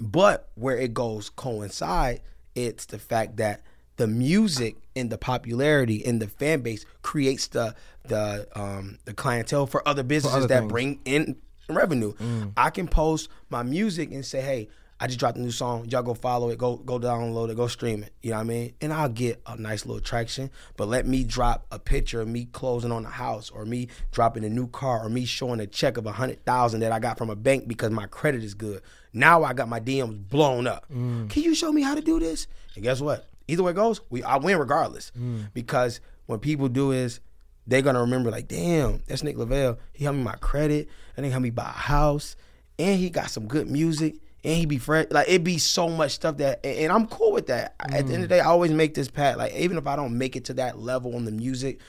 [0.00, 2.20] But where it goes coincide,
[2.54, 3.60] it's the fact that
[3.96, 9.66] the music and the popularity and the fan base creates the the um the clientele
[9.66, 10.72] for other businesses other that things.
[10.72, 11.36] bring in
[11.68, 12.14] revenue.
[12.56, 14.68] I can post my music and say, hey,
[15.02, 15.86] I just dropped a new song.
[15.88, 18.12] Y'all go follow it, go go download it, go stream it.
[18.20, 18.74] You know what I mean?
[18.82, 20.50] And I'll get a nice little traction.
[20.76, 24.44] But let me drop a picture of me closing on the house or me dropping
[24.44, 27.16] a new car or me showing a check of a hundred thousand that I got
[27.16, 28.82] from a bank because my credit is good.
[29.14, 30.84] Now I got my DMs blown up.
[30.92, 31.30] Mm.
[31.30, 32.46] Can you show me how to do this?
[32.74, 33.26] And guess what?
[33.48, 35.12] Either way it goes, we I win regardless.
[35.18, 35.52] Mm.
[35.54, 37.20] Because what people do is
[37.66, 39.78] they're gonna remember like, damn, that's Nick Lavelle.
[39.92, 42.36] He helped me my credit, and he helped me buy a house,
[42.78, 46.12] and he got some good music, and he be friend Like it be so much
[46.12, 47.74] stuff that, and, I'm cool with that.
[47.80, 48.38] At the end of the mm.
[48.38, 49.38] day, I always make this pat.
[49.38, 51.80] Like even if I don't make it to that level on the music,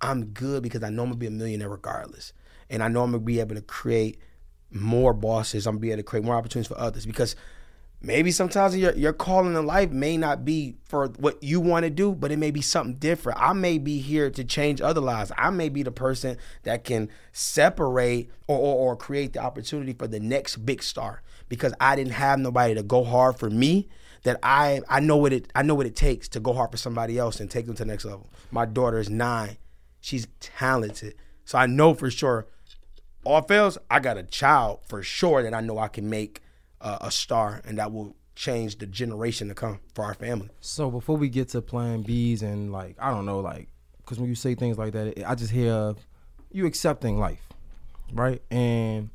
[0.00, 2.32] I'm good because I know I'm gonna be a millionaire regardless,
[2.68, 4.18] and I know I'm gonna be able to create
[4.70, 5.66] more bosses.
[5.66, 7.36] I'm gonna be able to create more opportunities for others because
[8.02, 11.90] maybe sometimes your your calling in life may not be for what you want to
[11.90, 13.40] do, but it may be something different.
[13.40, 15.32] I may be here to change other lives.
[15.38, 20.06] I may be the person that can separate or, or, or create the opportunity for
[20.06, 23.88] the next big star because I didn't have nobody to go hard for me.
[24.22, 26.78] That I I know what it I know what it takes to go hard for
[26.78, 28.30] somebody else and take them to the next level.
[28.50, 29.58] My daughter is nine.
[30.00, 31.14] She's talented.
[31.44, 32.46] So I know for sure
[33.24, 36.40] all fails, I got a child for sure that I know I can make
[36.80, 40.50] uh, a star and that will change the generation to come for our family.
[40.60, 44.28] So before we get to plan B's and like I don't know like because when
[44.28, 45.94] you say things like that, I just hear
[46.50, 47.48] you accepting life,
[48.12, 48.42] right?
[48.50, 49.10] And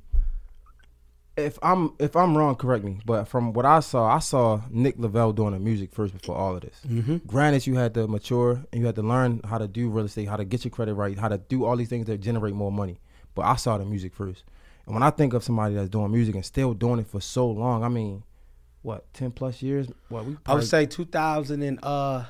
[1.46, 3.00] if I'm if I'm wrong, correct me.
[3.06, 6.56] But from what I saw, I saw Nick Lavelle doing the music first before all
[6.56, 6.80] of this.
[6.88, 7.18] Mm-hmm.
[7.28, 10.28] Granted, you had to mature and you had to learn how to do real estate,
[10.28, 12.72] how to get your credit right, how to do all these things that generate more
[12.72, 13.00] money.
[13.36, 14.44] But I saw the music first.
[14.86, 17.48] And when I think of somebody that's doing music and still doing it for so
[17.48, 18.24] long, I mean,
[18.82, 19.88] what ten plus years?
[20.10, 22.26] What we I would say 2000 and uh,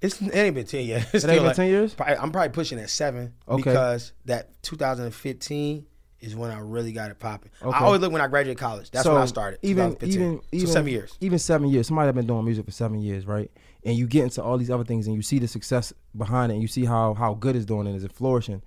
[0.00, 1.04] it's it ain't been 10 years.
[1.12, 1.94] It's It ain't been 10 years?
[1.94, 3.62] probably- I'm probably pushing at seven Okay.
[3.62, 5.86] because that 2015
[6.22, 7.50] is when I really got it popping.
[7.60, 7.76] Okay.
[7.76, 8.90] I always look when I graduated college.
[8.90, 9.58] That's when I started.
[9.62, 11.16] Even even so even seven years.
[11.20, 11.88] Even seven years.
[11.88, 13.50] Somebody that been doing music for seven years, right?
[13.84, 16.54] And you get into all these other things, and you see the success behind it,
[16.54, 18.62] and you see how how good it's doing, and is it flourishing?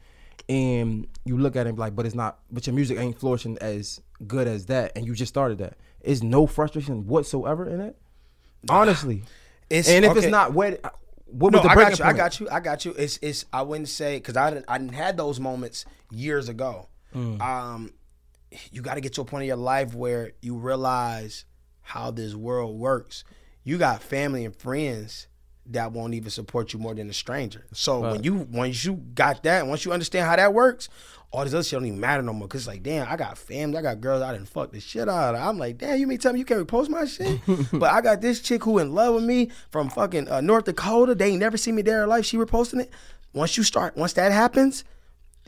[0.48, 2.40] And you look at it like, but it's not.
[2.52, 5.78] But your music ain't flourishing as good as that, and you just started that.
[6.02, 7.98] Is no frustration whatsoever in it.
[8.70, 9.24] Honestly,
[9.70, 10.20] It's and if okay.
[10.20, 10.80] it's not, what
[11.26, 12.06] what No, the I got you.
[12.06, 12.50] I got you.
[12.52, 12.92] I got you.
[12.98, 13.46] It's it's.
[13.52, 14.66] I wouldn't say because I didn't.
[14.68, 16.88] I didn't had those moments years ago.
[17.16, 17.42] Mm.
[17.42, 17.94] Um,
[18.72, 21.46] you got to get to a point in your life where you realize
[21.82, 23.24] how this world works.
[23.64, 25.28] You got family and friends
[25.68, 27.66] that won't even support you more than a stranger.
[27.74, 30.90] So when you once you got that, once you understand how that works,
[31.32, 32.48] all this other shit don't even matter no more.
[32.48, 35.10] Cause it's like, damn, I got family, I got girls I didn't fuck the shit
[35.10, 35.42] out of.
[35.42, 37.40] I'm like, damn, you mean tell me you can't repost my shit?
[37.74, 41.16] but I got this chick who in love with me from fucking uh, North Dakota.
[41.16, 42.26] They ain't never seen me there in life.
[42.26, 42.92] She reposting it.
[43.34, 44.84] Once you start, once that happens,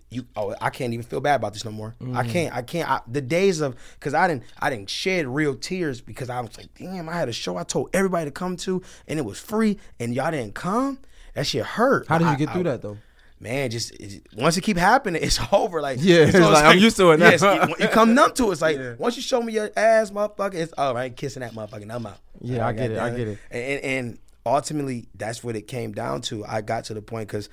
[0.09, 1.95] you oh I can't even feel bad about this no more.
[1.99, 2.29] I mm.
[2.29, 5.99] can't I can't I, the days of because I didn't I didn't shed real tears
[6.01, 8.81] because I was like damn I had a show I told everybody to come to
[9.07, 10.99] and it was free and y'all didn't come
[11.33, 12.07] that shit hurt.
[12.07, 12.97] How did you I- get I- through that though?
[13.39, 13.93] Man, just
[14.35, 15.79] once it keep happening, it's over.
[15.79, 17.67] Like Yeah, it's like, I'm used to it now.
[17.77, 18.53] You, come numb to it.
[18.53, 21.53] It's like once you show me your ass, motherfucker, it's oh I ain't kissing that
[21.53, 21.87] motherfucker.
[21.93, 22.17] I'm out.
[22.41, 23.37] Yeah, I get it, I get it.
[23.51, 26.45] And, and, and ultimately, that's what it came down to.
[26.45, 27.49] I got to the point because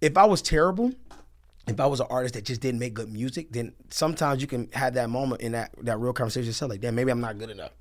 [0.00, 0.92] if I was terrible,
[1.66, 4.68] if I was an artist that just didn't make good music, then sometimes you can
[4.72, 7.50] have that moment in that that real conversation yourself, like, damn, maybe I'm not good
[7.50, 7.72] enough.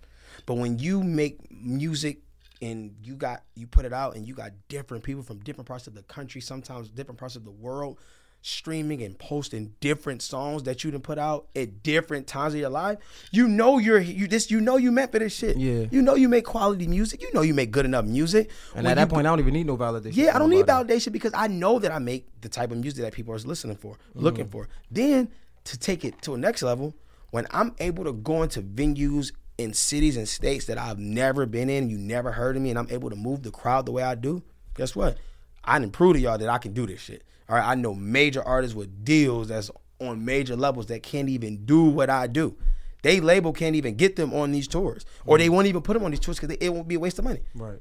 [0.46, 2.20] But when you make music
[2.62, 5.88] and you got you put it out and you got different people from different parts
[5.88, 8.00] of the country, sometimes different parts of the world,
[8.46, 12.70] streaming and posting different songs that you done put out at different times of your
[12.70, 13.00] life,
[13.32, 15.58] you know you're you this you know you meant for this shit.
[15.58, 15.86] Yeah.
[15.90, 17.24] You know you make quality music.
[17.24, 18.52] You know you make good enough music.
[18.76, 20.16] And When at that point, I don't even need no validation.
[20.16, 23.04] yeah, I don't need validation because I know that I make the type of music
[23.04, 24.52] that people are listening for, looking mm.
[24.52, 24.70] for.
[24.92, 25.30] Then
[25.64, 26.94] to take it to a next level,
[27.32, 31.70] when I'm able to go into venues in cities and states that I've never been
[31.70, 34.04] in, you never heard of me, and I'm able to move the crowd the way
[34.04, 34.44] I do,
[34.76, 35.18] guess what?
[35.64, 37.24] I didn't prove to y'all that I can do this shit.
[37.48, 41.66] All right, I know major artists with deals that's on major levels that can't even
[41.66, 42.58] do what I do.
[43.02, 45.52] They label can't even get them on these tours, or they mm.
[45.52, 47.42] won't even put them on these tours because it won't be a waste of money
[47.54, 47.80] Right.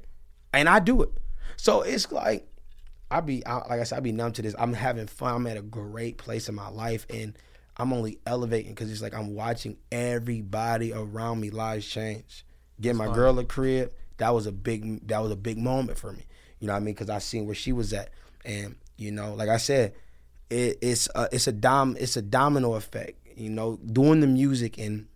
[0.53, 1.09] and I do it.
[1.57, 2.47] So it's like
[3.09, 4.55] I be I, like I said, I be numb to this.
[4.57, 5.33] I'm having fun.
[5.33, 7.35] I'm at a great place in my life, and
[7.77, 12.45] I'm only elevating because it's like I'm watching everybody around me lives change.
[12.79, 13.93] Get my girl a crib.
[14.17, 16.19] That was a big that was a big moment for me.
[16.19, 16.25] You
[16.59, 16.93] You know what I mean?
[16.93, 18.09] Because I seen where she was at,
[18.43, 19.93] and you know, like I said,
[20.49, 23.19] it, it's a, it's a dom it's a domino effect.
[23.35, 25.07] You know, doing the music and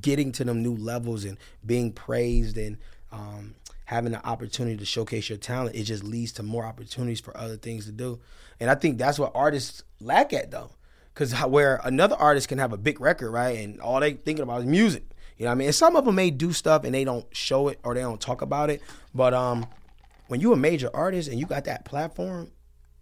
[0.00, 2.78] getting to them new levels and being praised and
[3.12, 7.36] um, having the opportunity to showcase your talent, it just leads to more opportunities for
[7.36, 8.20] other things to do.
[8.60, 10.70] And I think that's what artists lack at though.
[11.14, 13.58] Cause where another artist can have a big record, right?
[13.58, 15.04] And all they thinking about is music.
[15.36, 15.66] You know what I mean?
[15.68, 18.20] And some of them may do stuff and they don't show it or they don't
[18.20, 18.82] talk about it.
[19.14, 19.66] But um,
[20.28, 22.50] when you're a major artist and you got that platform,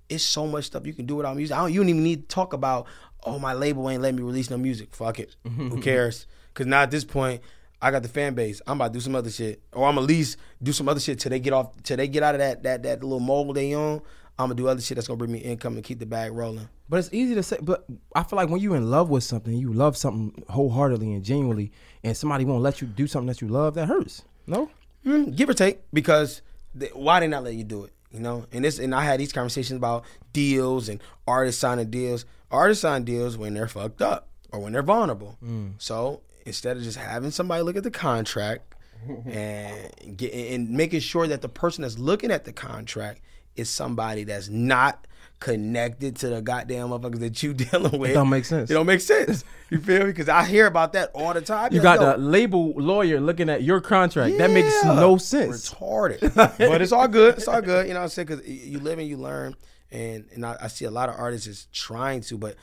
[0.08, 1.56] it's so much stuff you can do without music.
[1.56, 2.86] I don't, you don't even need to talk about,
[3.24, 4.94] oh, my label ain't letting me release no music.
[4.94, 5.36] Fuck it.
[5.56, 6.26] Who cares?
[6.52, 7.40] Because now at this point,
[7.82, 8.62] I got the fan base.
[8.66, 11.18] I'm about to do some other shit, or I'm at least do some other shit
[11.20, 13.74] till they get off, till they get out of that that that little mold they
[13.74, 14.00] on.
[14.38, 16.68] I'm gonna do other shit that's gonna bring me income and keep the bag rolling.
[16.88, 17.58] But it's easy to say.
[17.60, 21.22] But I feel like when you're in love with something, you love something wholeheartedly and
[21.24, 21.70] genuinely,
[22.02, 24.24] and somebody won't let you do something that you love, that hurts.
[24.46, 24.70] No,
[25.06, 26.42] Mm, give or take, because
[26.74, 27.92] they, why they not let you do it?
[28.16, 32.24] You know, and this and I had these conversations about deals and artists signing deals.
[32.50, 35.36] Artists sign deals when they're fucked up or when they're vulnerable.
[35.44, 35.74] Mm.
[35.76, 38.74] So instead of just having somebody look at the contract
[39.26, 43.20] and get and making sure that the person that's looking at the contract
[43.54, 45.06] is somebody that's not
[45.38, 48.14] connected to the goddamn motherfuckers that you dealing with.
[48.14, 48.70] don't make sense.
[48.70, 49.44] It don't make sense.
[49.70, 50.06] You feel me?
[50.06, 51.72] Because I hear about that all the time.
[51.72, 54.38] you Yo, got the label lawyer looking at your contract.
[54.38, 55.72] That makes no sense.
[55.72, 56.34] Retarded.
[56.58, 57.36] but it's all good.
[57.36, 57.86] It's all good.
[57.86, 58.26] You know what I'm saying?
[58.26, 59.56] Because you live and you learn.
[59.90, 62.56] And and I, I see a lot of artists is trying to, but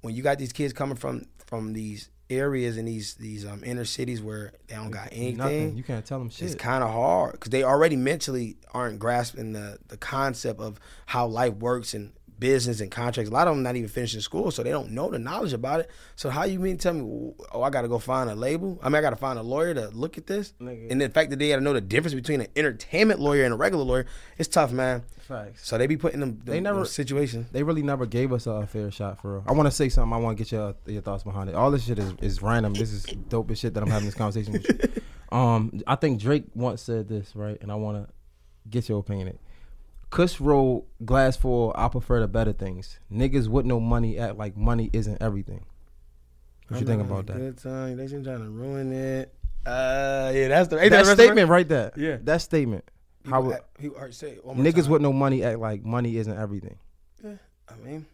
[0.00, 3.84] when you got these kids coming from from these areas in these these um, inner
[3.84, 5.76] cities where they don't got anything, Nothing.
[5.76, 6.46] You can't tell them shit.
[6.46, 11.26] it's kind of hard because they already mentally aren't grasping the the concept of how
[11.26, 12.12] life works and
[12.44, 13.30] business and contracts.
[13.30, 15.80] A lot of them not even finishing school, so they don't know the knowledge about
[15.80, 15.90] it.
[16.14, 18.78] So how you mean tell me, oh, I got to go find a label?
[18.82, 20.52] I mean, I got to find a lawyer to look at this.
[20.60, 20.90] Nigga.
[20.90, 23.54] And the fact that they got to know the difference between an entertainment lawyer and
[23.54, 24.04] a regular lawyer,
[24.36, 25.04] it's tough, man.
[25.26, 25.66] Facts.
[25.66, 27.46] So they be putting them, them They never- situation.
[27.50, 29.44] They really never gave us a fair shot for real.
[29.46, 30.12] I want to say something.
[30.12, 31.54] I want to get your your thoughts behind it.
[31.54, 32.74] All this shit is, is random.
[32.74, 35.02] This is dope as shit that I'm having this conversation with you.
[35.32, 38.12] Um, I think Drake once said this right, and I want to
[38.70, 39.36] get your opinion.
[40.14, 41.74] Kush rolled glass full.
[41.76, 43.00] I prefer the better things.
[43.12, 45.64] Niggas with no money act like money isn't everything.
[46.68, 47.36] What you think about that?
[47.36, 47.96] Good time.
[47.96, 49.34] They been trying to ruin it.
[49.66, 51.90] Uh, yeah, that's the That the statement right there.
[51.96, 52.18] Yeah.
[52.22, 52.88] That statement.
[53.28, 54.92] How would- he, he, say niggas time.
[54.92, 56.78] with no money act like money isn't everything.
[57.20, 57.32] Yeah,
[57.68, 58.06] I mean,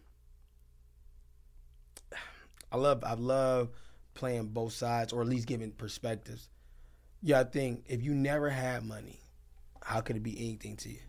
[2.71, 3.69] I love I love
[4.15, 6.49] playing both sides or at least giving perspectives.
[7.21, 9.19] Yeah, I think if you never had money,
[9.83, 10.99] how could it be anything to you?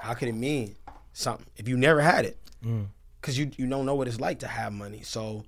[0.00, 0.76] How could it mean
[1.12, 2.38] something if you never had it?
[2.64, 2.86] Mm.
[3.20, 5.02] Because you you don't know what it's like to have money.
[5.02, 5.44] So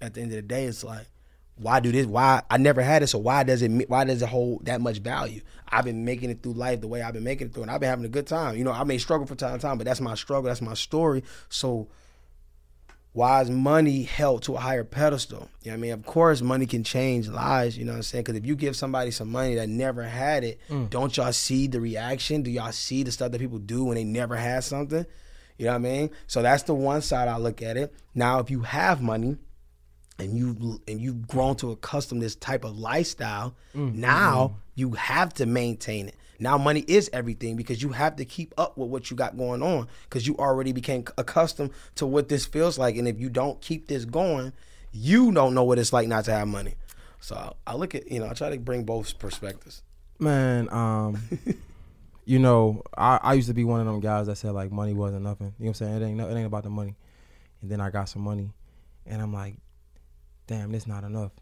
[0.00, 1.06] at the end of the day, it's like,
[1.56, 2.06] why do this?
[2.06, 3.08] Why I never had it?
[3.08, 3.88] So why does it?
[3.88, 5.40] Why does it hold that much value?
[5.68, 7.80] I've been making it through life the way I've been making it through, and I've
[7.80, 8.56] been having a good time.
[8.56, 10.48] You know, I may struggle from time to time, but that's my struggle.
[10.48, 11.22] That's my story.
[11.48, 11.88] So
[13.14, 15.48] why is money held to a higher pedestal?
[15.62, 15.92] You know what I mean?
[15.92, 18.24] Of course, money can change lives, you know what I'm saying?
[18.24, 20.90] Because if you give somebody some money that never had it, mm.
[20.90, 22.42] don't y'all see the reaction?
[22.42, 25.06] Do y'all see the stuff that people do when they never had something?
[25.58, 26.10] You know what I mean?
[26.26, 27.94] So that's the one side I look at it.
[28.16, 29.36] Now, if you have money,
[30.18, 34.92] and you and you've grown to accustom this type of lifestyle, mm, mm, now you
[34.92, 36.16] have to maintain it.
[36.44, 39.62] Now money is everything because you have to keep up with what you got going
[39.62, 43.62] on because you already became accustomed to what this feels like, and if you don't
[43.62, 44.52] keep this going,
[44.92, 46.74] you don't know what it's like not to have money.
[47.18, 49.82] So I look at you know I try to bring both perspectives.
[50.18, 51.16] Man, um,
[52.26, 54.92] you know, I, I used to be one of them guys that said like money
[54.92, 55.54] wasn't nothing.
[55.58, 56.02] You know what I'm saying?
[56.02, 56.94] It ain't no, it ain't about the money.
[57.62, 58.50] And then I got some money,
[59.06, 59.54] and I'm like,
[60.46, 61.32] damn, this not enough.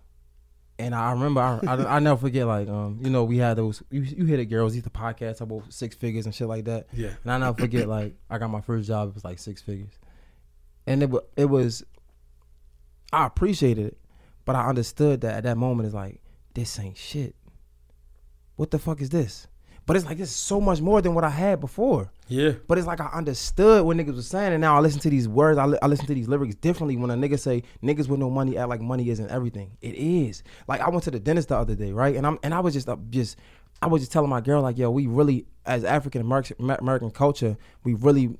[0.79, 3.83] And I remember, I, I, I never forget, like, um, you know, we had those,
[3.91, 6.87] you, you hit it, girls, these the podcasts about six figures and shit like that.
[6.93, 7.11] Yeah.
[7.23, 9.93] And I never forget, like, I got my first job, it was like six figures.
[10.87, 11.85] And it, it was,
[13.13, 13.99] I appreciated it,
[14.45, 16.21] but I understood that at that moment, it's like,
[16.55, 17.37] this ain't shit.
[18.57, 19.47] What the fuck is this?
[19.85, 22.13] But it's like, this is so much more than what I had before.
[22.29, 22.53] Yeah.
[22.69, 25.29] But it's like I understood what niggas was saying, and now I listen to these
[25.29, 25.59] words.
[25.59, 28.31] I, li- I listen to these lyrics differently when a nigga say niggas with no
[28.31, 29.77] money act like money isn't everything.
[29.81, 30.43] It is.
[30.69, 32.15] Like I went to the dentist the other day, right?
[32.15, 33.37] And I'm and I was just uh, just
[33.83, 37.95] I was just telling my girl like, yo, we really as African American culture, we
[37.95, 38.37] really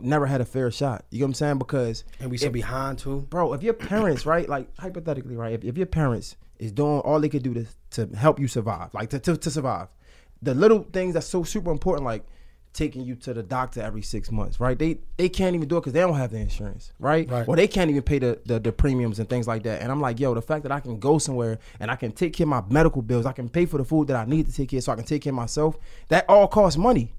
[0.00, 1.04] never had a fair shot.
[1.10, 1.58] You know what I'm saying?
[1.58, 3.26] Because And we so behind too.
[3.30, 7.20] bro, if your parents, right, like hypothetically, right, if, if your parents is doing all
[7.20, 9.88] they could do to to help you survive, like to, to, to survive,
[10.44, 12.24] the little things that's so super important, like
[12.72, 14.78] taking you to the doctor every six months, right?
[14.78, 17.30] They they can't even do it because they don't have the insurance, right?
[17.30, 17.48] Right.
[17.48, 19.80] Or they can't even pay the, the the premiums and things like that.
[19.80, 22.34] And I'm like, yo, the fact that I can go somewhere and I can take
[22.34, 24.52] care of my medical bills, I can pay for the food that I need to
[24.52, 25.76] take care, of so I can take care of myself.
[26.08, 27.14] That all costs money.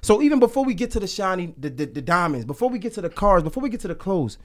[0.00, 2.92] So even before we get to the shiny, the, the, the diamonds, before we get
[2.94, 4.38] to the cars, before we get to the clothes,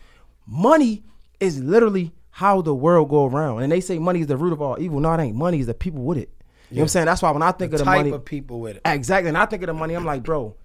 [0.47, 1.03] money
[1.39, 3.61] is literally how the world go around.
[3.61, 4.99] And they say money is the root of all evil.
[4.99, 5.35] No, it ain't.
[5.35, 6.29] Money is the people with it.
[6.73, 7.05] You know what I'm saying?
[7.05, 8.81] That's why when I think The of the type money, of people with it.
[8.85, 10.55] exactly, and I think of the money, I'm like, bro,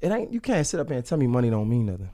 [0.00, 0.32] it ain't.
[0.32, 2.10] You can't sit up here and tell me money don't mean nothing.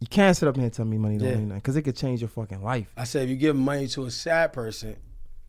[0.00, 1.34] You can't sit up here and tell me money don't Yeah.
[1.36, 2.92] mean nothing because it could change your fucking life.
[2.96, 4.96] I said if you give money to a sad person,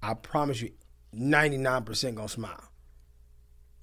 [0.01, 0.71] I promise you,
[1.11, 2.63] ninety nine percent gonna smile.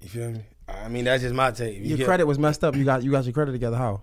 [0.00, 0.40] You feel me?
[0.68, 1.76] I mean that's just my take.
[1.76, 2.74] You Your give- credit was messed up.
[2.76, 3.76] You got you got your credit together.
[3.76, 4.00] How?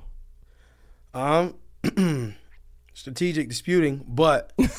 [1.14, 1.56] um,
[2.94, 4.70] strategic disputing, but it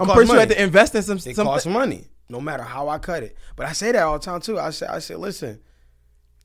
[0.00, 1.18] I'm pretty sure you had to invest in some.
[1.18, 3.36] It some costs money, no matter how I cut it.
[3.56, 4.58] But I say that all the time too.
[4.58, 5.60] I say, I say, listen,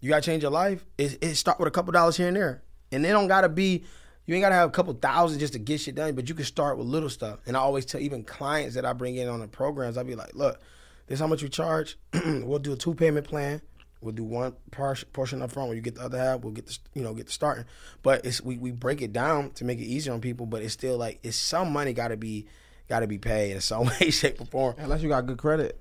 [0.01, 0.85] you gotta change your life.
[0.97, 3.83] It, it start with a couple dollars here and there, and they don't gotta be.
[4.25, 6.45] You ain't gotta have a couple thousand just to get shit done, but you can
[6.45, 7.39] start with little stuff.
[7.45, 10.15] And I always tell even clients that I bring in on the programs, I be
[10.15, 10.61] like, look,
[11.07, 11.97] this is how much we charge.
[12.25, 13.61] we'll do a two payment plan.
[14.01, 16.41] We'll do one portion up front where you get the other half.
[16.41, 17.65] We'll get the you know get the starting,
[18.01, 20.45] but it's we, we break it down to make it easier on people.
[20.45, 22.47] But it's still like it's some money got to be
[22.89, 24.75] got to be paid in some way, shape, or form.
[24.77, 25.79] unless you got good credit.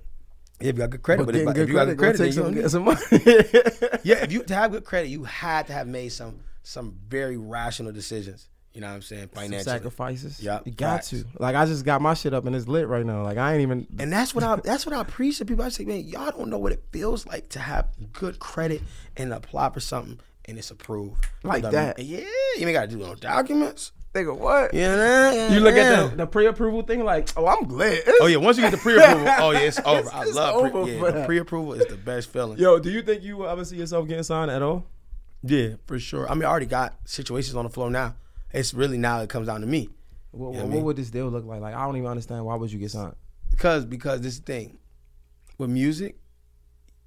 [0.59, 2.69] If you got good credit, but, getting if, if you got good credit, you need-
[2.69, 2.99] some money.
[4.03, 7.37] yeah, if you to have good credit, you had to have made some some very
[7.37, 8.47] rational decisions.
[8.73, 9.29] You know what I'm saying?
[9.33, 9.63] Some Financially.
[9.71, 10.41] sacrifices.
[10.41, 11.09] Yeah, you got facts.
[11.09, 11.25] to.
[11.37, 13.23] Like I just got my shit up and it's lit right now.
[13.23, 13.85] Like I ain't even.
[13.99, 15.63] And that's what I that's what I preach to people.
[15.65, 18.81] I say, man, y'all don't know what it feels like to have good credit
[19.17, 21.23] and apply for something and it's approved.
[21.43, 21.97] Like You know what I that.
[21.99, 22.07] mean?
[22.07, 22.17] Yeah,
[22.57, 23.91] you ain't gotta do no documents.
[24.13, 24.73] Nigga, what?
[24.75, 25.47] You know?
[25.51, 28.03] You look at the, the pre-approval thing, like, oh, I'm lit.
[28.21, 30.09] Oh yeah, once you get the pre-approval, oh yeah, it's over.
[30.13, 31.19] I it's love over pre- for yeah, that.
[31.21, 32.59] the pre-approval is the best feeling.
[32.59, 34.85] Yo, do you think you will ever see yourself getting signed at all?
[35.41, 36.29] Yeah, for sure.
[36.29, 38.15] I mean, I already got situations on the floor now.
[38.51, 39.89] It's really now it comes down to me.
[40.29, 41.61] What, what, I mean- would this deal look like?
[41.61, 42.45] Like, I don't even understand.
[42.45, 43.15] Why would you get signed?
[43.49, 44.77] because because this thing
[45.57, 46.17] with music,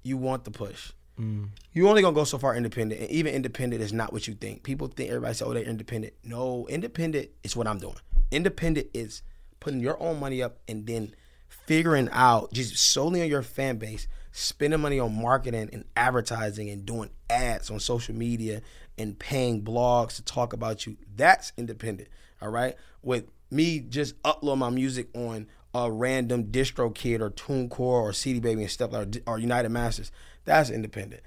[0.03, 0.91] you want the push.
[1.19, 1.49] Mm.
[1.73, 4.63] You only gonna go so far independent, and even independent is not what you think.
[4.63, 7.95] People think everybody say, "Oh, they're independent." No, independent is what I'm doing.
[8.31, 9.23] Independent is
[9.59, 11.13] putting your own money up and then
[11.47, 16.85] figuring out just solely on your fan base, spending money on marketing and advertising and
[16.85, 18.61] doing ads on social media
[18.97, 20.97] and paying blogs to talk about you.
[21.15, 22.09] That's independent.
[22.41, 22.75] All right.
[23.01, 28.61] With me just upload my music on a random DistroKid or TuneCore or CD Baby
[28.61, 30.11] and stuff like or United Masters.
[30.45, 31.21] That's independent.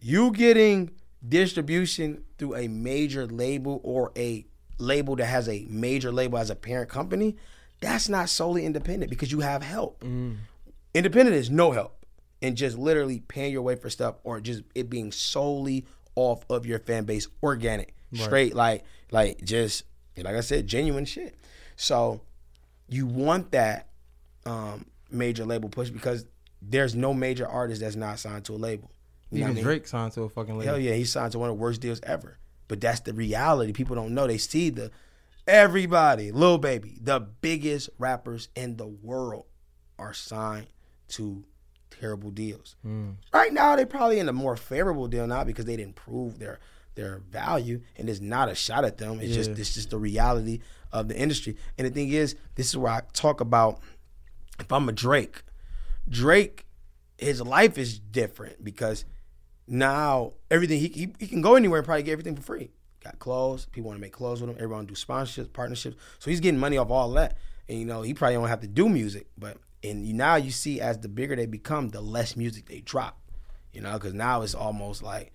[0.00, 0.90] You getting
[1.26, 4.46] distribution through a major label or a
[4.78, 7.36] label that has a major label as a parent company,
[7.80, 10.00] that's not solely independent because you have help.
[10.04, 10.36] Mm.
[10.94, 12.04] Independent is no help
[12.40, 16.66] and just literally paying your way for stuff or just it being solely off of
[16.66, 19.84] your fan base, organic, straight like like just
[20.16, 21.36] like I said, genuine shit.
[21.76, 22.22] So
[22.88, 23.88] you want that
[24.46, 26.24] um, major label push because
[26.62, 28.90] there's no major artist that's not signed to a label.
[29.30, 29.64] You Even I mean?
[29.64, 30.72] Drake signed to a fucking label.
[30.72, 32.38] Hell yeah, he signed to one of the worst deals ever.
[32.66, 33.72] But that's the reality.
[33.72, 34.26] People don't know.
[34.26, 34.90] They see the
[35.46, 39.46] everybody, Lil Baby, the biggest rappers in the world
[39.98, 40.66] are signed
[41.08, 41.44] to
[41.90, 42.76] terrible deals.
[43.32, 46.58] Right now, they're probably in a more favorable deal now because they didn't prove their
[46.94, 49.20] their value, and it's not a shot at them.
[49.20, 50.60] It's just it's just the reality
[50.92, 51.56] of the industry.
[51.76, 53.80] And the thing is, this is where I talk about
[54.58, 55.42] if I'm a Drake,
[56.08, 56.66] Drake,
[57.16, 59.04] his life is different because
[59.66, 62.70] now everything he, he, he can go anywhere and probably get everything for free.
[63.04, 64.56] Got clothes, people want to make clothes with him.
[64.56, 65.96] Everyone do sponsorships, partnerships.
[66.18, 67.36] So he's getting money off all that,
[67.68, 69.28] and you know he probably don't have to do music.
[69.36, 72.80] But and you, now you see as the bigger they become, the less music they
[72.80, 73.18] drop.
[73.72, 75.32] You know, because now it's almost like,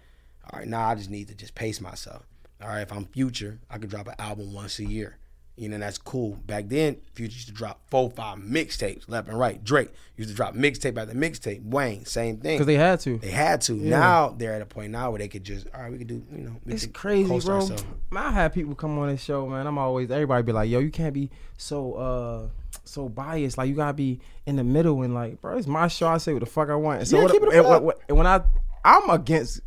[0.52, 2.28] all right, now I just need to just pace myself.
[2.62, 5.18] All right, if I'm Future, I could drop an album once a year.
[5.56, 6.34] You know, that's cool.
[6.48, 9.63] Back then, Future used to drop four, five mixtapes left and right.
[9.63, 11.63] Drake used to drop mixtape after mixtape.
[11.63, 12.56] Wayne, same thing.
[12.56, 13.20] Because they had to.
[13.20, 13.74] They had to.
[13.74, 16.26] Now they're at a point now where they could just, all right, we could do,
[16.36, 17.56] you know, It's crazy, bro.
[17.58, 17.86] ourselves.
[18.10, 19.68] Man, I had people come on this show, man.
[19.68, 22.48] I'm always everybody be like, "Yo, you can't be so uh
[22.84, 23.56] so biased.
[23.60, 26.08] Like you gotta be in the middle." And like, bro, it's my show.
[26.08, 27.00] I say what the fuck I want.
[27.02, 27.84] And so Yeah, what, keep it a and, buck.
[27.84, 28.42] what- and when I
[28.84, 29.60] I'm against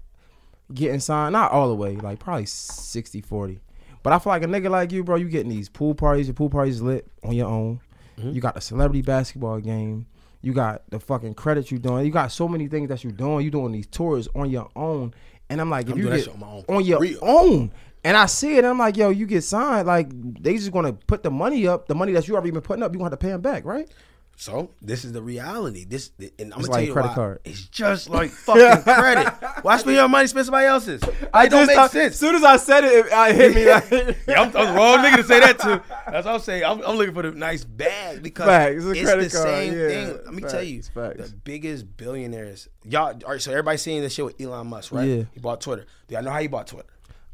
[0.74, 3.60] getting signed, not all the way, like probably 60-40.
[4.06, 6.28] But I feel like a nigga like you, bro, you getting these pool parties.
[6.28, 7.80] Your pool parties lit on your own.
[8.16, 8.30] Mm-hmm.
[8.30, 10.06] You got the celebrity basketball game.
[10.42, 12.06] You got the fucking credits you doing.
[12.06, 13.44] You got so many things that you doing.
[13.44, 15.12] You doing these tours on your own.
[15.50, 16.64] And I'm like, if I'm you get on my own.
[16.68, 17.18] on your Real.
[17.20, 17.72] own.
[18.04, 20.06] And I see it, and I'm like, yo, you get signed, like
[20.40, 22.92] they just gonna put the money up, the money that you already been putting up,
[22.92, 23.90] you gonna have to pay them back, right?
[24.38, 25.84] So this is the reality.
[25.84, 27.14] This and I'm gonna like tell you credit why.
[27.14, 27.40] card.
[27.44, 29.32] It's just like fucking credit.
[29.62, 31.02] Why spend your money spend somebody else's?
[31.34, 31.94] I don't make sense.
[32.14, 33.70] As soon as I said it, it, it hit me
[34.04, 35.80] like Yeah, I'm, I'm the wrong nigga to say that too.
[36.10, 36.64] That's what I'm saying.
[36.64, 38.76] I'm, I'm looking for the nice bag because Facts.
[38.76, 39.88] It's a it's credit the card, same yeah.
[39.88, 40.18] thing.
[40.26, 41.30] Let me tell you, Facts, facts.
[41.30, 42.68] the biggest billionaires.
[42.84, 45.08] Y'all, all right, so everybody seeing this shit with Elon Musk, right?
[45.08, 45.22] Yeah.
[45.32, 45.86] He bought Twitter.
[46.08, 46.88] Do y'all know how he bought Twitter?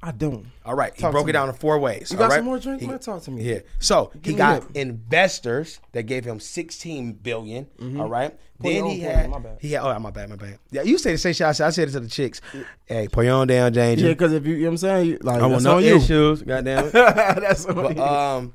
[0.05, 0.47] I don't.
[0.65, 1.33] All right, he broke it me.
[1.33, 2.11] down in four ways.
[2.11, 2.37] You all got right?
[2.39, 2.81] some more drink?
[2.81, 3.43] He- Man, talk to me.
[3.45, 3.61] Yeah.
[3.79, 7.67] So he got investors that gave him 16 billion,
[8.01, 8.37] all right?
[8.59, 9.59] Pull then he had my bad.
[9.61, 11.67] he had oh my bad my bad yeah you say the same shit I said,
[11.67, 12.41] I said it to the chicks
[12.87, 15.07] hey pull your own down James Yeah, because if you, you know what I'm saying,
[15.09, 15.97] you, like I want no you.
[15.97, 18.53] issues goddamn it that's on but um,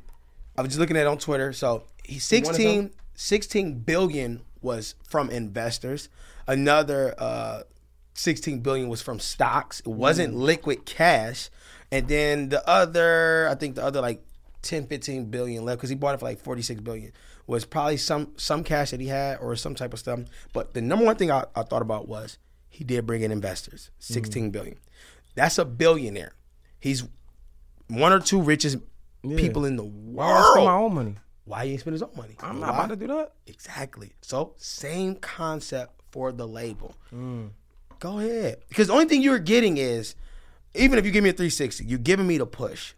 [0.58, 1.52] I was just looking at it on Twitter.
[1.52, 6.08] So he 16, 16 billion was from investors.
[6.48, 7.64] Another uh,
[8.18, 9.80] 16 billion was from stocks.
[9.82, 10.40] It wasn't Mm.
[10.42, 11.50] liquid cash.
[11.92, 14.24] And then the other, I think the other like
[14.64, 17.12] 10, 15 billion left because he bought it for like 46 billion
[17.46, 20.20] was probably some some cash that he had or some type of stuff.
[20.52, 22.38] But the number one thing I, I thought about was
[22.70, 24.04] he did bring in investors, Mm.
[24.04, 24.78] 16 billion.
[25.36, 26.34] That's a billionaire.
[26.80, 27.04] He's
[27.88, 28.78] one or two richest
[29.24, 29.38] Yeah.
[29.38, 30.92] people in the Why would I spend my world.
[30.92, 31.16] own money?
[31.46, 32.36] Why he ain't spend his own money?
[32.42, 32.68] I'm Why?
[32.68, 33.32] not about to do that.
[33.46, 34.14] Exactly.
[34.22, 36.96] So same concept for the label.
[37.14, 37.52] Mm.
[38.00, 38.64] Go ahead.
[38.70, 40.16] Because the only thing you're getting is,
[40.74, 42.94] even if you give me a 360, you're giving me the push.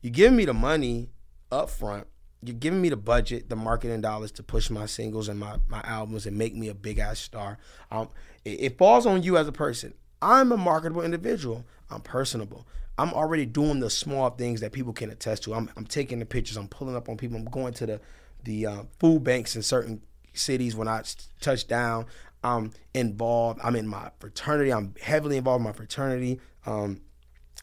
[0.00, 1.10] You're giving me the money
[1.50, 2.06] up front.
[2.44, 5.80] You're giving me the budget, the marketing dollars to push my singles and my, my
[5.84, 7.58] albums and make me a big ass star.
[7.90, 8.08] Um,
[8.44, 9.94] it, it falls on you as a person.
[10.20, 11.64] I'm a marketable individual.
[11.90, 12.66] I'm personable.
[12.98, 15.54] I'm already doing the small things that people can attest to.
[15.54, 16.56] I'm, I'm taking the pictures.
[16.56, 17.36] I'm pulling up on people.
[17.36, 18.00] I'm going to the
[18.44, 20.02] the uh, food banks in certain
[20.34, 21.02] cities when I
[21.40, 22.06] touch down.
[22.44, 23.60] I'm involved.
[23.62, 24.72] I'm in my fraternity.
[24.72, 26.40] I'm heavily involved in my fraternity.
[26.66, 27.00] Um,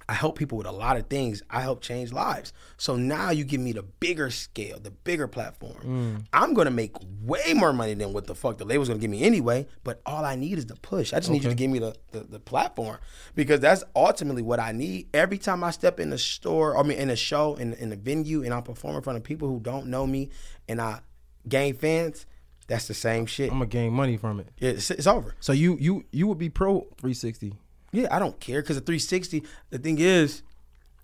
[0.08, 1.44] I help people with a lot of things.
[1.52, 2.52] I help change lives.
[2.78, 6.26] So now you give me the bigger scale, the bigger platform.
[6.34, 9.22] I'm gonna make way more money than what the fuck the label's gonna give me
[9.22, 9.68] anyway.
[9.84, 11.14] But all I need is the push.
[11.14, 12.98] I just need you to give me the, the, the platform
[13.36, 15.10] because that's ultimately what I need.
[15.14, 17.96] Every time I step in the store, I mean in a show, in in a
[17.96, 20.30] venue, and I perform in front of people who don't know me,
[20.68, 21.02] and I
[21.48, 22.26] gain fans.
[22.70, 23.52] That's the same shit.
[23.52, 24.48] I'm gonna gain money from it.
[24.60, 25.36] It's, it's over.
[25.40, 27.56] So you you you would be pro 360.
[27.92, 29.44] Yeah, I don't care because the 360.
[29.72, 30.44] The thing is,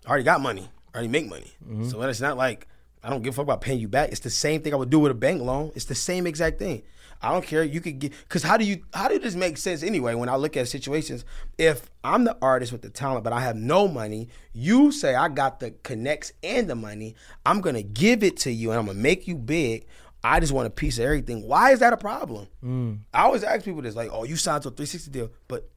[0.06, 0.70] I already got money.
[0.94, 1.52] I already make money.
[1.64, 1.88] Mm-hmm.
[1.88, 2.68] So it's not like
[3.02, 4.12] I don't give a fuck about paying you back.
[4.12, 5.72] It's the same thing I would do with a bank loan.
[5.74, 6.84] It's the same exact thing.
[7.20, 7.64] I don't care.
[7.64, 10.14] You could get because how do you how do this make sense anyway?
[10.14, 11.24] When I look at situations,
[11.58, 15.28] if I'm the artist with the talent but I have no money, you say I
[15.28, 17.16] got the connects and the money.
[17.44, 19.86] I'm gonna give it to you and I'm gonna make you big.
[20.34, 21.42] I just want a piece of everything.
[21.46, 22.48] Why is that a problem?
[22.64, 22.98] Mm.
[23.14, 25.68] I always ask people this, like, "Oh, you signed to a 360 deal, but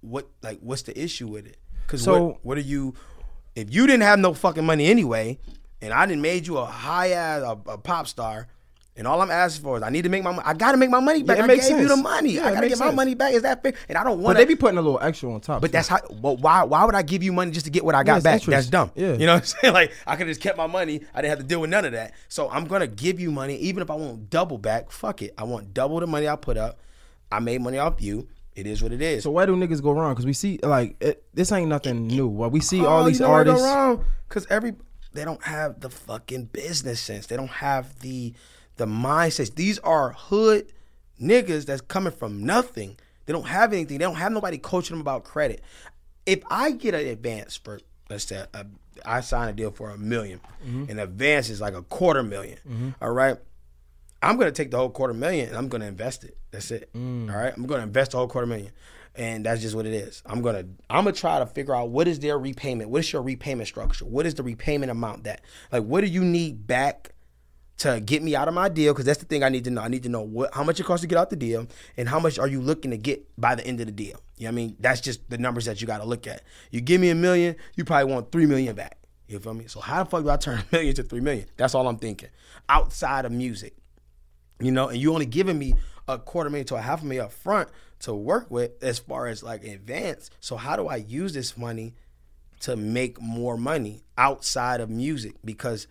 [0.00, 1.56] what, like, what's the issue with it?
[1.86, 2.94] Because So- what, what are you?
[3.54, 5.38] If you didn't have no fucking money anyway,
[5.82, 8.46] and I didn't made you a high ass a, a pop star,
[8.98, 10.76] and all I'm asking for is I need to make my, mo- I got to
[10.78, 11.38] make my money back.
[11.38, 12.32] it I makes gave you the money.
[12.32, 12.96] Yeah, I got to makes get my sense.
[12.96, 13.32] money back.
[13.32, 13.72] Is that fair?
[13.88, 14.34] And I don't want.
[14.36, 15.60] But they be putting a little extra on top.
[15.62, 15.72] But too.
[15.72, 16.00] that's how.
[16.20, 16.64] But why?
[16.64, 18.34] Why would I give you money just to get what I got it's back?
[18.40, 18.50] interest.
[18.50, 18.90] That's dumb.
[18.94, 19.12] Yeah.
[19.14, 19.72] You know what I'm saying?
[19.74, 21.00] Like I could just kept my money.
[21.14, 22.12] I didn't have to deal with none of that.
[22.28, 24.90] So I'm gonna give you money, even if I want double back.
[24.90, 25.32] Fuck it.
[25.38, 26.78] I want double the money I put up.
[27.30, 28.28] I made money off you.
[28.56, 29.22] It is what it is.
[29.22, 30.12] So why do niggas go wrong?
[30.14, 32.26] Because we see like it, this ain't nothing new.
[32.26, 33.62] Well, we see Oh, all these you know I go artists.
[33.68, 34.74] wrong because every
[35.12, 37.26] they don't have the fucking business sense.
[37.28, 38.34] They don't have the
[38.78, 39.54] the mindsets.
[39.54, 40.72] These are hood
[41.20, 42.96] niggas that's coming from nothing.
[43.26, 43.98] They don't have anything.
[43.98, 45.62] They don't have nobody coaching them about credit.
[46.24, 48.66] If I get an advance for let's say a,
[49.04, 50.84] I sign a deal for a 1000000 mm-hmm.
[50.88, 52.90] and advance is like a quarter 1000000 mm-hmm.
[53.02, 53.36] all right.
[54.22, 56.36] I'm gonna take the whole quarter million and I'm gonna invest it.
[56.50, 56.90] That's it.
[56.92, 57.30] Mm.
[57.30, 57.52] All right.
[57.56, 58.72] I'm gonna invest the whole quarter million.
[59.14, 60.22] And that's just what it is.
[60.26, 62.90] I'm gonna I'm gonna try to figure out what is their repayment.
[62.90, 64.04] What is your repayment structure?
[64.04, 67.12] What is the repayment amount that like what do you need back
[67.78, 68.92] to get me out of my deal?
[68.92, 69.82] Because that's the thing I need to know.
[69.82, 71.66] I need to know what how much it costs to get out the deal
[71.96, 74.20] and how much are you looking to get by the end of the deal.
[74.36, 74.76] You know what I mean?
[74.78, 76.42] That's just the numbers that you gotta look at.
[76.70, 78.98] You give me a million, you probably want three million back.
[79.26, 79.66] You feel me?
[79.66, 81.46] So how the fuck do I turn a million to three million?
[81.56, 82.30] That's all I'm thinking.
[82.68, 83.74] Outside of music
[84.60, 85.74] you know, and you only giving me
[86.06, 87.68] a quarter million to a half a million up front
[88.00, 90.30] to work with as far as like advance.
[90.40, 91.94] So how do I use this money
[92.60, 95.34] to make more money outside of music?
[95.44, 95.86] Because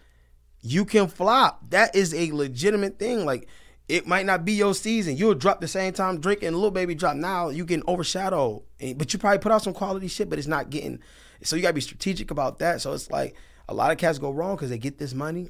[0.61, 1.69] you can flop.
[1.69, 3.25] That is a legitimate thing.
[3.25, 3.47] Like
[3.87, 5.17] it might not be your season.
[5.17, 7.15] You'll drop the same time Drake and Lil Baby drop.
[7.15, 8.63] Now you getting overshadowed.
[8.95, 10.99] But you probably put out some quality shit, but it's not getting.
[11.43, 12.81] So you gotta be strategic about that.
[12.81, 13.35] So it's like
[13.69, 15.49] a lot of cats go wrong because they get this money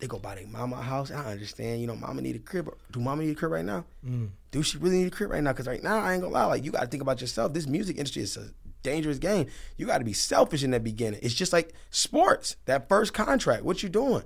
[0.00, 1.10] they go buy their mama house.
[1.10, 2.70] I understand, you know, mama need a crib.
[2.90, 3.84] Do mama need a crib right now?
[4.04, 4.30] Mm.
[4.50, 5.52] Do she really need a crib right now?
[5.52, 7.52] Because right now, I ain't gonna lie, like you got to think about yourself.
[7.52, 8.48] This music industry is a
[8.82, 9.46] dangerous game.
[9.76, 11.20] You got to be selfish in the beginning.
[11.22, 12.56] It's just like sports.
[12.66, 14.22] That first contract, what you doing?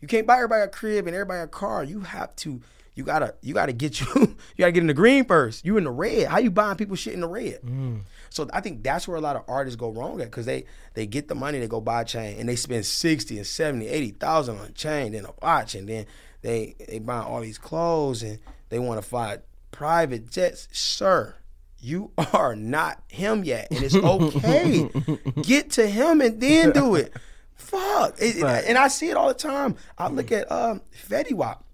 [0.00, 1.84] You can't buy everybody a crib and everybody a car.
[1.84, 2.60] You have to.
[2.94, 5.64] you gotta you gotta get you you gotta get in the green first.
[5.64, 6.28] You in the red.
[6.28, 7.62] How you buying people shit in the red?
[7.62, 8.02] Mm.
[8.30, 11.06] So I think that's where a lot of artists go wrong at because they they
[11.06, 14.58] get the money, they go buy a chain, and they spend 60 and 70, 80,000
[14.58, 16.06] on a chain, then a watch, and then
[16.42, 18.38] they they buy all these clothes and
[18.68, 19.38] they want to fly
[19.70, 20.68] private jets.
[20.72, 21.34] Sir,
[21.80, 24.90] you are not him yet, and it's okay.
[25.42, 27.12] get to him and then do it.
[27.54, 28.16] Fuck.
[28.20, 28.64] It- Right.
[28.66, 29.76] and I see it all the time.
[29.96, 31.64] I look at um, Fetty Wap.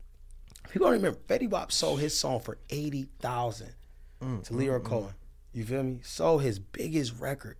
[0.70, 3.74] People don't remember Fetty Wap sold his song for eighty thousand
[4.20, 4.84] mm, to mm, Lyor mm.
[4.84, 5.14] Cohen.
[5.52, 6.00] You feel me?
[6.02, 7.56] Sold his biggest record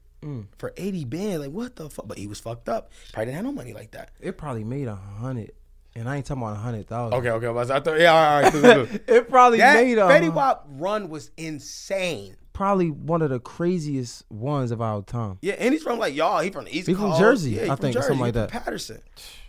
[0.57, 1.40] for eighty bands.
[1.45, 2.09] Like what the fuck?
[2.09, 2.90] But he was fucked up.
[3.12, 4.11] Probably didn't have no money like that.
[4.20, 5.53] It probably made a hundred,
[5.97, 7.18] and I ain't talking about a hundred thousand.
[7.18, 7.72] Okay, okay.
[7.72, 8.53] I thought, yeah, all right.
[8.53, 8.99] Cool, cool, cool.
[9.16, 12.36] It probably that made a Fetty Wap run was insane.
[12.53, 15.38] probably one of the craziest ones of our time.
[15.42, 16.40] Yeah, and he's from like y'all.
[16.40, 18.09] He from the East He from Jersey, Yeah, he I from think, or Jersey.
[18.09, 18.64] something He like from that.
[18.64, 19.01] Paterson.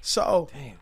[0.01, 0.79] So Damn.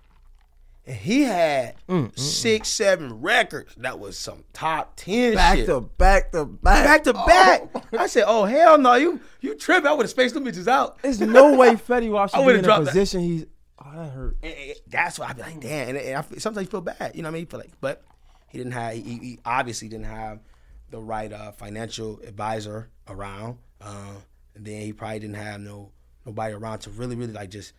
[0.86, 3.74] and he had mm, mm, mm, six, seven records.
[3.78, 5.66] That was some top ten Back shit.
[5.68, 6.84] to back to back.
[6.86, 7.26] back to oh.
[7.26, 7.86] back.
[7.98, 9.88] I said, "Oh hell no, you you tripping?
[9.88, 12.60] I would have spaced them bitches out." There's no way Fetty Wap should be in
[12.60, 12.92] a dropped that.
[12.92, 13.46] position he's.
[13.94, 14.38] Oh, that hurt.
[14.44, 15.90] And- and that's why I'd be like, damn.
[15.90, 17.42] And, and I sometimes you feel bad, you know what I mean?
[17.42, 18.04] You feel like, but
[18.50, 18.94] he didn't have.
[18.94, 20.40] He, he obviously didn't have
[20.90, 23.58] the right uh, financial advisor around.
[23.82, 24.16] Uh,
[24.56, 25.92] and then he probably didn't have no
[26.26, 27.74] nobody around to really, really like just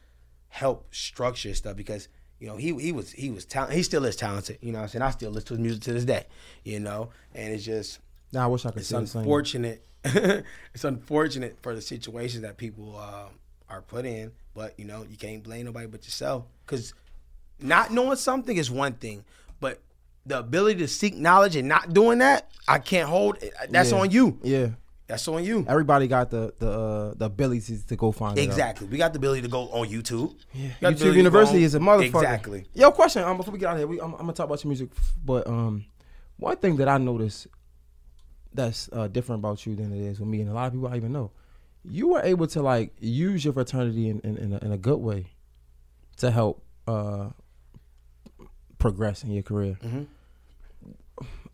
[0.49, 2.09] help structure stuff because.
[2.41, 3.77] You know, he he was he was talented.
[3.77, 4.59] He still is talented.
[4.61, 6.27] You know, what I'm saying I still listen to his music to this day.
[6.65, 8.01] You know, and it's just
[8.33, 9.87] Nah, I wish I could it's unfortunate.
[10.05, 13.29] it's unfortunate for the situations that people uh,
[13.71, 16.45] are put in, but you know you can't blame nobody but yourself.
[16.65, 16.95] Because
[17.61, 19.25] not knowing something is one thing,
[19.61, 19.81] but
[20.27, 23.39] the ability to seek knowledge and not doing that, I can't hold.
[23.69, 23.99] That's Yeah.
[23.99, 24.39] on you.
[24.43, 24.69] Yeah.
[25.07, 25.67] That's on you.
[25.69, 28.43] Everybody got the the uh, the ability to go find it.
[28.43, 28.87] Exactly.
[28.87, 30.35] We got the ability to go on YouTube.
[30.55, 30.63] Yeah.
[30.63, 32.07] We got the ability to YouTube University is a motherfucker.
[32.07, 32.65] Exactly.
[32.73, 33.23] Yo, question.
[33.23, 34.89] Um, before we get out of here, we, I'm, I'm gonna talk about your music,
[35.23, 35.85] but um,
[36.39, 37.49] one thing that I noticed
[38.55, 40.89] that's uh, different about you than it is with me, and a lot of people
[40.89, 41.33] I even know,
[41.89, 44.99] you were able to like use your fraternity in in, in, a, in a good
[44.99, 45.27] way
[46.19, 47.31] to help uh
[48.79, 49.79] progress in your career.
[49.83, 50.07] Mhm.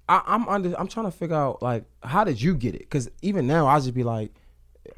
[0.09, 0.75] I, I'm under.
[0.79, 2.81] I'm trying to figure out like how did you get it?
[2.81, 4.33] Because even now, I just be like,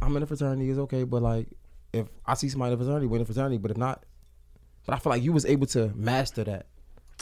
[0.00, 1.48] I'm in a fraternity, is okay, but like
[1.92, 4.04] if I see somebody in a fraternity, we're in a fraternity, but if not,
[4.86, 6.66] but I feel like you was able to master that.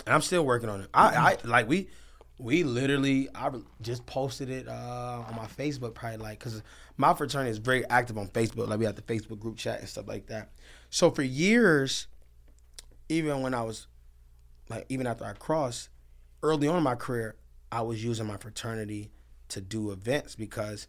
[0.06, 0.88] And I'm still working on it.
[0.94, 1.88] I, I like we
[2.40, 3.50] we literally I
[3.82, 6.62] just posted it uh, on my Facebook probably like because
[6.96, 8.68] my fraternity is very active on Facebook.
[8.68, 10.50] Like we have the Facebook group chat and stuff like that.
[10.88, 12.06] So for years,
[13.08, 13.86] even when I was
[14.68, 15.90] like even after I crossed,
[16.42, 17.36] early on in my career,
[17.70, 19.10] I was using my fraternity
[19.48, 20.86] to do events because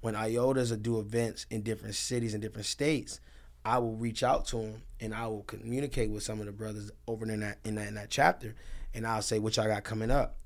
[0.00, 3.20] when IOTAs would do events in different cities and different states,
[3.64, 6.90] I will reach out to them and I will communicate with some of the brothers
[7.06, 8.54] over in that in that, in that chapter,
[8.94, 10.36] and I'll say what y'all got coming up.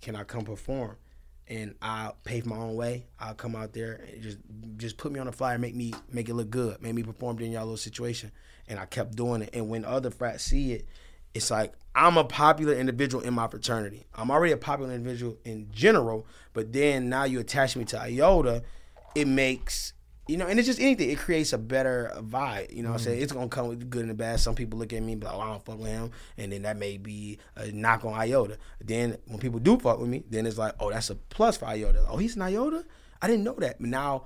[0.00, 0.96] Can I come perform?
[1.46, 3.06] And I'll pave my own way.
[3.18, 4.38] I'll come out there and just
[4.76, 7.38] just put me on the flyer, make me make it look good, make me perform
[7.40, 8.30] in y'all little situation.
[8.68, 9.50] And I kept doing it.
[9.52, 10.86] And when other frats see it,
[11.34, 14.06] it's like I'm a popular individual in my fraternity.
[14.14, 18.62] I'm already a popular individual in general, but then now you attach me to IOTA,
[19.16, 19.92] it makes
[20.30, 21.10] you know, and it's just anything.
[21.10, 22.74] It creates a better vibe.
[22.74, 23.22] You know what I'm saying?
[23.22, 24.38] It's gonna come with the good and the bad.
[24.40, 26.52] Some people look at me and be like, oh, I don't fuck with him, and
[26.52, 28.56] then that may be a knock on IOTA.
[28.80, 31.66] Then when people do fuck with me, then it's like, oh, that's a plus for
[31.66, 32.06] IOTA.
[32.08, 32.84] Oh, he's an IOTA?
[33.20, 33.78] I didn't know that.
[33.80, 34.24] But now,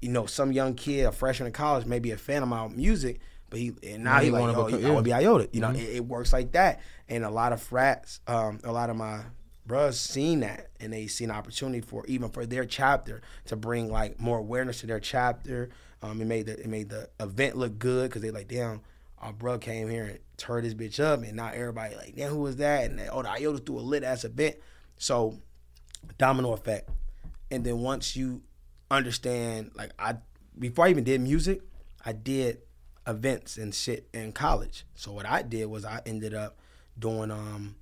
[0.00, 2.68] you know, some young kid, a freshman in college, may be a fan of my
[2.68, 5.10] music, but he and now Now he he like, oh, become- I want to be
[5.10, 5.18] yeah.
[5.18, 5.48] IOTA.
[5.52, 6.80] You know, it, it works like that.
[7.08, 9.20] And a lot of frats, um, a lot of my
[9.66, 13.90] bros seen that and they seen an opportunity for even for their chapter to bring
[13.90, 15.70] like more awareness to their chapter.
[16.02, 18.82] Um, it made the it made the event look good because they like, damn,
[19.18, 22.40] our bro came here and turned this bitch up, and now everybody like, damn, who
[22.40, 22.90] was that?
[22.90, 24.56] And they, oh, the IOTA threw a lit ass event.
[24.98, 25.38] So
[26.18, 26.90] domino effect.
[27.50, 28.42] And then once you
[28.90, 30.16] understand, like I
[30.58, 31.62] before I even did music,
[32.04, 32.58] I did
[33.06, 34.84] events and shit in college.
[34.94, 36.58] So what I did was I ended up
[36.98, 37.76] doing um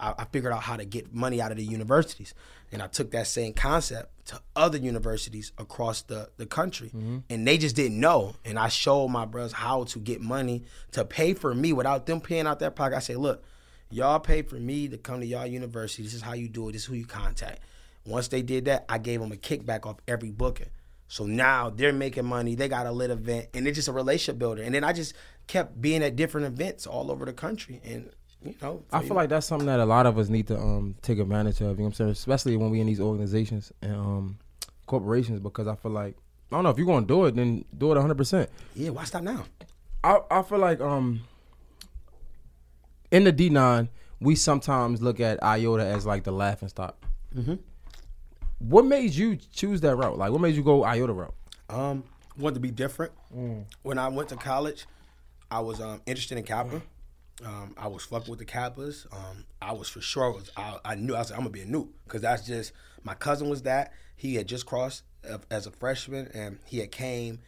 [0.00, 2.34] I, I figured out how to get money out of the universities.
[2.72, 6.88] And I took that same concept to other universities across the, the country.
[6.88, 7.18] Mm-hmm.
[7.28, 8.34] And they just didn't know.
[8.44, 12.20] And I showed my brothers how to get money to pay for me without them
[12.20, 12.96] paying out their pocket.
[12.96, 13.44] I said, look,
[13.90, 16.04] y'all pay for me to come to y'all university.
[16.04, 16.72] This is how you do it.
[16.72, 17.60] This is who you contact.
[18.06, 20.70] Once they did that, I gave them a kickback off every booking.
[21.08, 22.54] So now they're making money.
[22.54, 24.62] They got a lit event, and it's just a relationship builder.
[24.62, 25.12] And then I just
[25.48, 28.10] kept being at different events all over the country, and
[28.42, 30.94] you know, I feel like that's something that a lot of us need to um
[31.02, 31.62] take advantage of.
[31.62, 32.10] You know what I'm saying?
[32.10, 34.38] Especially when we in these organizations and um
[34.86, 36.16] corporations, because I feel like
[36.50, 38.16] I don't know if you're gonna do it, then do it 100.
[38.16, 39.44] percent yeah, why stop now?
[40.02, 41.20] I I feel like um
[43.10, 43.88] in the D9
[44.20, 46.96] we sometimes look at IOTA as like the laughing stock.
[48.58, 50.18] What made you choose that route?
[50.18, 51.34] Like, what made you go IOTA route?
[51.70, 52.04] Um,
[52.36, 53.12] wanted to be different.
[53.82, 54.84] When I went to college,
[55.50, 56.82] I was um, interested in Kappa.
[57.44, 59.06] Um, I was fucking with the Kappas.
[59.12, 60.30] Um, I was for sure.
[60.32, 62.72] Was, I, I knew I was like, I'm gonna be a Nupe because that's just
[63.02, 63.92] my cousin was that.
[64.16, 65.02] He had just crossed
[65.50, 67.40] as a freshman, and he had came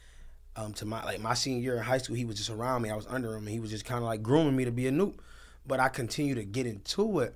[0.56, 2.16] um, to my like my senior year in high school.
[2.16, 2.90] He was just around me.
[2.90, 4.86] I was under him, and he was just kind of like grooming me to be
[4.86, 5.18] a Nupe.
[5.66, 7.34] But I continued to get into it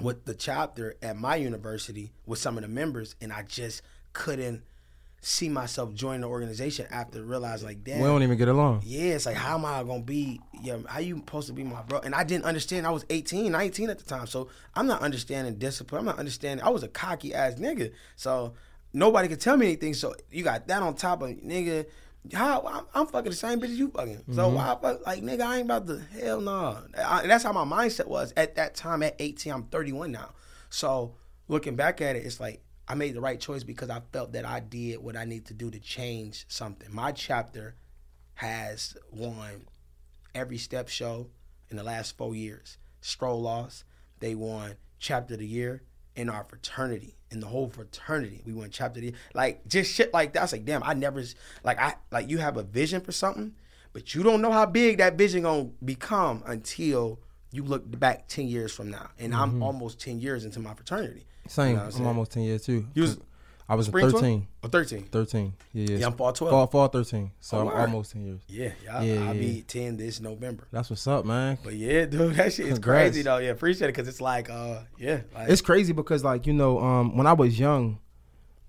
[0.00, 3.82] with the chapter at my university with some of the members, and I just
[4.12, 4.62] couldn't
[5.20, 8.82] see myself joining the organization after realizing like, damn, We don't even get along.
[8.84, 10.40] yeah, it's like how am I gonna be?
[10.62, 12.00] Yeah, how you supposed to be my bro?
[12.00, 12.86] And I didn't understand.
[12.86, 16.00] I was 18, 19 at the time, so I'm not understanding discipline.
[16.00, 16.64] I'm not understanding.
[16.64, 18.54] I was a cocky ass nigga, so
[18.92, 19.94] nobody could tell me anything.
[19.94, 21.86] So you got that on top of nigga.
[22.32, 24.22] How I'm, I'm fucking the same bitch as you fucking.
[24.32, 24.54] So mm-hmm.
[24.54, 25.40] why fuck like nigga?
[25.40, 26.78] I ain't about to hell no.
[26.96, 29.02] I- that's how my mindset was at that time.
[29.02, 30.30] At 18, I'm 31 now.
[30.70, 31.14] So
[31.48, 34.46] looking back at it, it's like I made the right choice because I felt that
[34.46, 36.88] I did what I need to do to change something.
[36.90, 37.74] My chapter
[38.34, 39.66] has won
[40.34, 41.28] every step show
[41.68, 42.78] in the last four years.
[43.00, 43.84] Stroll loss,
[44.20, 45.82] they won chapter of the year
[46.16, 48.42] in our fraternity, in the whole fraternity.
[48.46, 49.18] We won chapter of the year.
[49.34, 50.40] Like just shit like that.
[50.40, 51.22] I was like, damn, I never
[51.62, 53.54] like I like you have a vision for something,
[53.92, 57.20] but you don't know how big that vision gonna become until
[57.52, 59.10] you look back ten years from now.
[59.18, 59.62] And I'm mm-hmm.
[59.62, 61.26] almost ten years into my fraternity.
[61.48, 61.70] Same.
[61.70, 62.86] You know I'm I'm almost 10 years too.
[62.94, 63.18] You was
[63.70, 64.46] I was spring 13.
[64.62, 65.02] Or 13.
[65.12, 65.52] 13.
[65.74, 66.06] Yeah, yeah.
[66.06, 66.50] I'm fall 12.
[66.50, 67.30] Fall, fall 13.
[67.40, 68.40] So Oh, I'm almost 10 years.
[68.48, 69.40] Yeah, yeah, Yeah, I'll yeah.
[69.40, 70.66] be 10 this November.
[70.72, 71.58] That's what's up, man.
[71.62, 73.10] But yeah, dude, that shit is Congrats.
[73.10, 73.36] crazy though.
[73.38, 76.78] Yeah, appreciate it because it's like, uh, yeah, like, It's crazy because like you know,
[76.80, 77.98] um, when I was young,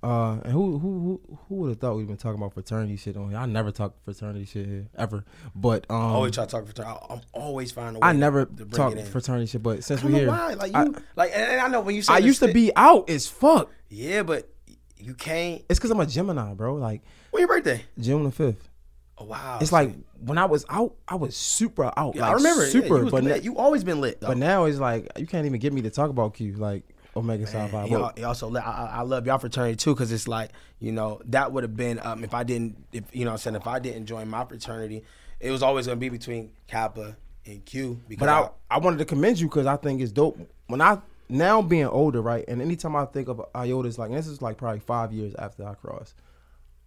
[0.01, 3.17] uh, and who who who who would have thought we'd been talking about fraternity shit
[3.17, 3.37] on here?
[3.37, 5.25] I never talk fraternity shit here ever.
[5.53, 6.97] But um, I always try to talk fraternity.
[7.09, 8.09] I- I'm always finding a way.
[8.09, 9.61] I never talk fraternity shit.
[9.61, 10.53] But since we're here, why.
[10.53, 13.09] Like I- you, like, and, I know when you say I used to be out
[13.09, 13.69] as fuck.
[13.89, 14.49] Yeah, but
[14.97, 15.63] you can't.
[15.69, 16.75] It's because I'm a Gemini, bro.
[16.75, 17.83] Like When your birthday?
[17.99, 18.69] June the fifth.
[19.17, 19.57] Oh wow.
[19.59, 22.15] It's like when I was out, I was super out.
[22.15, 22.65] yeah, like, I remember.
[22.67, 22.99] super.
[22.99, 23.43] yeah, you, but lit.
[23.43, 24.21] you always been lit.
[24.21, 24.27] Though.
[24.27, 26.83] but now it's like you can't even get me to talk about Q like
[27.19, 27.83] Omega Psi Phi.
[27.87, 30.27] He, But- al- he also, li- I, I I love y'all fraternity too, because it's
[30.27, 33.33] like you know that would have been um, if I didn't, if you know, what
[33.33, 35.03] I'm saying if I didn't join my fraternity,
[35.39, 37.15] it was always gonna be between Kappa
[37.45, 37.99] and Q.
[38.07, 40.39] Because But I, I wanted to commend you because I think it's dope.
[40.67, 40.99] When I
[41.29, 44.57] now being older, right, and anytime I think of IOTAs, like and this is like
[44.57, 46.15] probably five years after I crossed,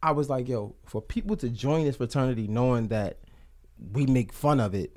[0.03, 3.19] I was like, yo, for people to join this fraternity knowing that
[3.93, 4.97] we make fun of it,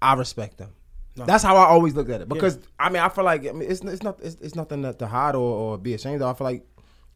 [0.00, 0.70] I respect them.
[1.16, 3.70] That's how I always looked at it because I mean I feel like I mean,
[3.70, 5.40] it's it's not it's, it's nothing to, hide or,
[5.74, 6.34] or be ashamed of.
[6.34, 6.66] I feel like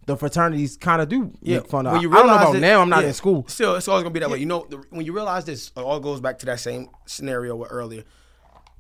[0.07, 1.95] the fraternities kind of do make fun of.
[1.95, 2.81] I, I don't know about that- now.
[2.81, 3.45] I'm not yeah, in school.
[3.49, 4.39] Still, it's always gonna be that way.
[4.39, 7.57] You know, the, when you realize this, it all goes back to that same scenario
[7.57, 8.05] with earlier.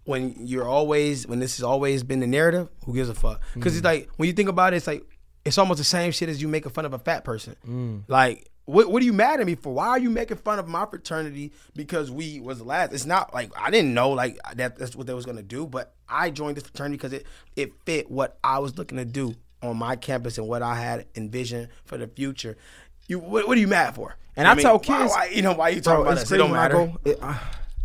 [0.05, 3.41] When you're always, when this has always been the narrative, who gives a fuck?
[3.55, 3.77] Because Mm.
[3.79, 5.03] it's like when you think about it, it's like
[5.45, 7.57] it's almost the same shit as you making fun of a fat person.
[7.67, 8.03] Mm.
[8.07, 9.73] Like, what what are you mad at me for?
[9.73, 12.93] Why are you making fun of my fraternity because we was the last?
[12.93, 14.77] It's not like I didn't know like that.
[14.77, 18.11] That's what they was gonna do, but I joined this fraternity because it it fit
[18.11, 21.97] what I was looking to do on my campus and what I had envisioned for
[21.97, 22.57] the future.
[23.09, 24.17] You what, what are you mad for?
[24.37, 26.33] And I tell kids- why, you know, why you talking Bro, about it's this?
[26.33, 26.75] It don't when I matter.
[26.75, 27.41] go- it- I-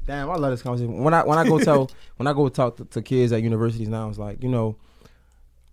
[0.06, 1.04] damn, I love this conversation.
[1.04, 3.88] When I when I go tell when I go talk to, to kids at universities
[3.88, 4.76] now, it's like you know,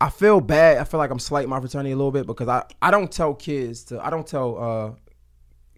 [0.01, 0.79] I feel bad.
[0.79, 3.35] I feel like I'm slighting my fraternity a little bit because I I don't tell
[3.35, 4.93] kids to I don't tell uh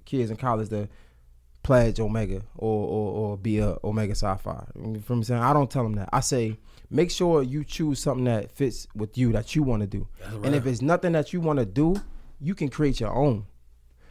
[0.05, 0.89] kids in college to
[1.62, 4.64] pledge Omega or or, or be a Omega Phi.
[4.77, 5.43] You feel me saying?
[5.43, 6.11] I don't tell them that.
[6.12, 6.59] I say
[6.91, 10.07] make sure you choose something that fits with you that you want to do.
[10.45, 11.97] And if it's nothing that you want to do,
[12.41, 13.47] you can create your own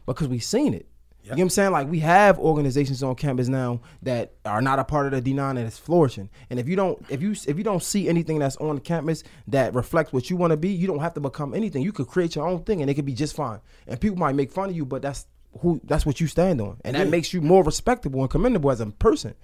[0.06, 0.88] because we've seen it.
[1.24, 1.72] You know what I'm saying?
[1.72, 5.50] Like we have organizations on campus now that are not a part of the D9
[5.52, 6.30] and it's flourishing.
[6.50, 9.24] And if you don't if you if you don't see anything that's on the campus
[9.48, 11.84] that reflects what you want to be, you don't have to become anything.
[11.84, 13.60] You could create your own thing and it could be just fine.
[13.86, 15.28] And people might make fun of you, but that's
[15.60, 16.78] who that's what you stand on.
[16.84, 19.36] And that makes you more respectable and commendable as a person.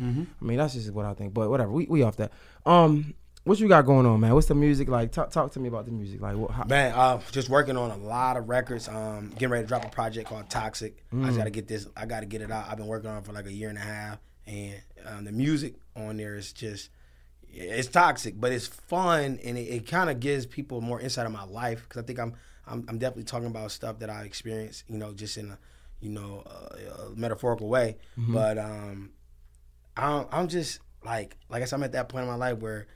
[0.42, 1.34] I mean, that's just what I think.
[1.34, 1.72] But whatever.
[1.72, 2.32] We we off that.
[2.66, 3.14] Um
[3.46, 4.34] what you got going on, man?
[4.34, 5.12] What's the music like?
[5.12, 6.20] Talk, talk to me about the music.
[6.20, 8.88] Like, what, how, Man, uh, just working on a lot of records.
[8.90, 11.04] Um, getting ready to drop a project called Toxic.
[11.12, 11.26] I Mm.
[11.28, 11.88] just gotta get this.
[11.96, 12.68] I gotta get it out.
[12.70, 14.76] I've been working on it for like a year and a half, and
[15.06, 16.90] um, the music on there is just
[17.58, 21.32] it's toxic, but it's fun, and it, it kind of gives people more insight of
[21.32, 22.34] my life because I think I'm,
[22.68, 25.58] I'm I'm definitely talking about stuff that I experienced, you know, just in a
[26.02, 27.98] you know a, a metaphorical way.
[28.20, 28.34] Mm-hmm.
[28.34, 29.12] But um,
[29.96, 32.88] I'm I'm just like like I said, I'm at that point in my life where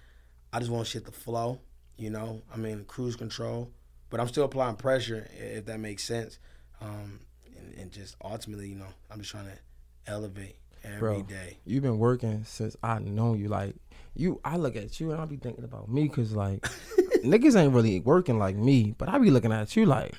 [0.51, 1.59] I just want shit to flow.
[1.97, 3.71] You know, I mean, cruise control,
[4.09, 6.39] but I'm still applying pressure if that makes sense.
[6.81, 7.19] Um,
[7.57, 9.57] and, and just ultimately, you know, I'm just trying to
[10.07, 10.55] elevate.
[10.83, 11.57] every Bro, day.
[11.65, 13.49] You've been working since I know you.
[13.49, 13.75] Like
[14.15, 16.61] you, I look at you and I be thinking about me because like
[17.23, 20.13] niggas ain't really working like me, but I be looking at you like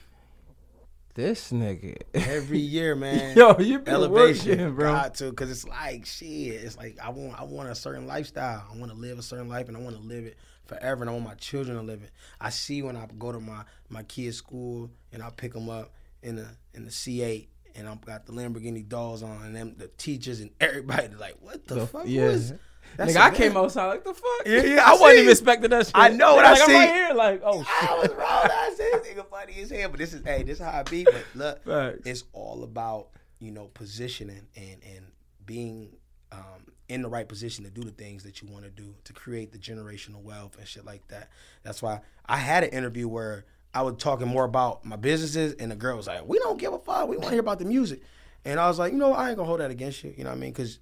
[1.20, 1.96] this nigga.
[2.14, 3.36] Every year, man.
[3.36, 4.92] Yo, you been elevation, working, bro.
[4.92, 6.28] Got to, cause it's like shit.
[6.62, 8.64] It's like I want, I want a certain lifestyle.
[8.72, 11.02] I want to live a certain life, and I want to live it forever.
[11.02, 12.10] And I want my children to live it.
[12.40, 15.92] I see when I go to my my kids' school and I pick them up
[16.22, 19.88] in the in the C8, and I've got the Lamborghini dolls on, and them the
[19.88, 22.28] teachers and everybody like, what the, The- fuck yeah.
[22.28, 22.52] was?
[22.97, 24.47] That's nigga, I came outside like the fuck.
[24.47, 25.93] Yeah, yeah, I I wasn't even expecting that shit.
[25.95, 26.74] I know what I like, I'm see.
[26.74, 27.91] right here, like oh shit.
[27.91, 28.20] I was wrong.
[28.28, 30.82] I said this nigga funny as hell, but this is hey, this is how I
[30.82, 31.05] be.
[31.05, 35.07] But look, it's all about you know positioning and and
[35.47, 35.97] being
[36.32, 39.12] um, in the right position to do the things that you want to do to
[39.12, 41.30] create the generational wealth and shit like that.
[41.62, 45.70] That's why I had an interview where I was talking more about my businesses, and
[45.70, 47.09] the girl was like, "We don't give a fuck.
[47.09, 48.03] We want to hear about the music."
[48.45, 50.12] And I was like, "You know, I ain't gonna hold that against you.
[50.16, 50.53] You know what I mean?
[50.53, 50.78] Because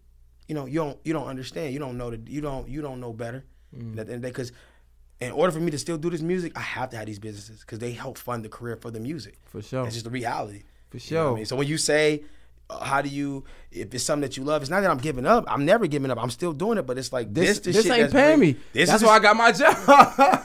[0.48, 1.72] you know, you don't you don't understand.
[1.72, 3.44] You don't know that you don't you don't know better.
[3.72, 4.50] Because
[5.20, 7.60] in order for me to still do this music, I have to have these businesses
[7.60, 9.38] because they help fund the career for the music.
[9.46, 9.84] For sure.
[9.84, 10.62] It's just the reality.
[10.90, 11.36] For You know I sure.
[11.36, 11.44] mean?
[11.46, 12.22] So when you say,
[12.70, 15.26] uh, how do you, if it's something that you love, it's not that I'm giving
[15.26, 15.44] up.
[15.48, 16.22] I'm never giving up.
[16.22, 18.56] I'm still doing it, but it's like This, this, this ain't paying me.
[18.72, 19.76] This That's is why I got my job.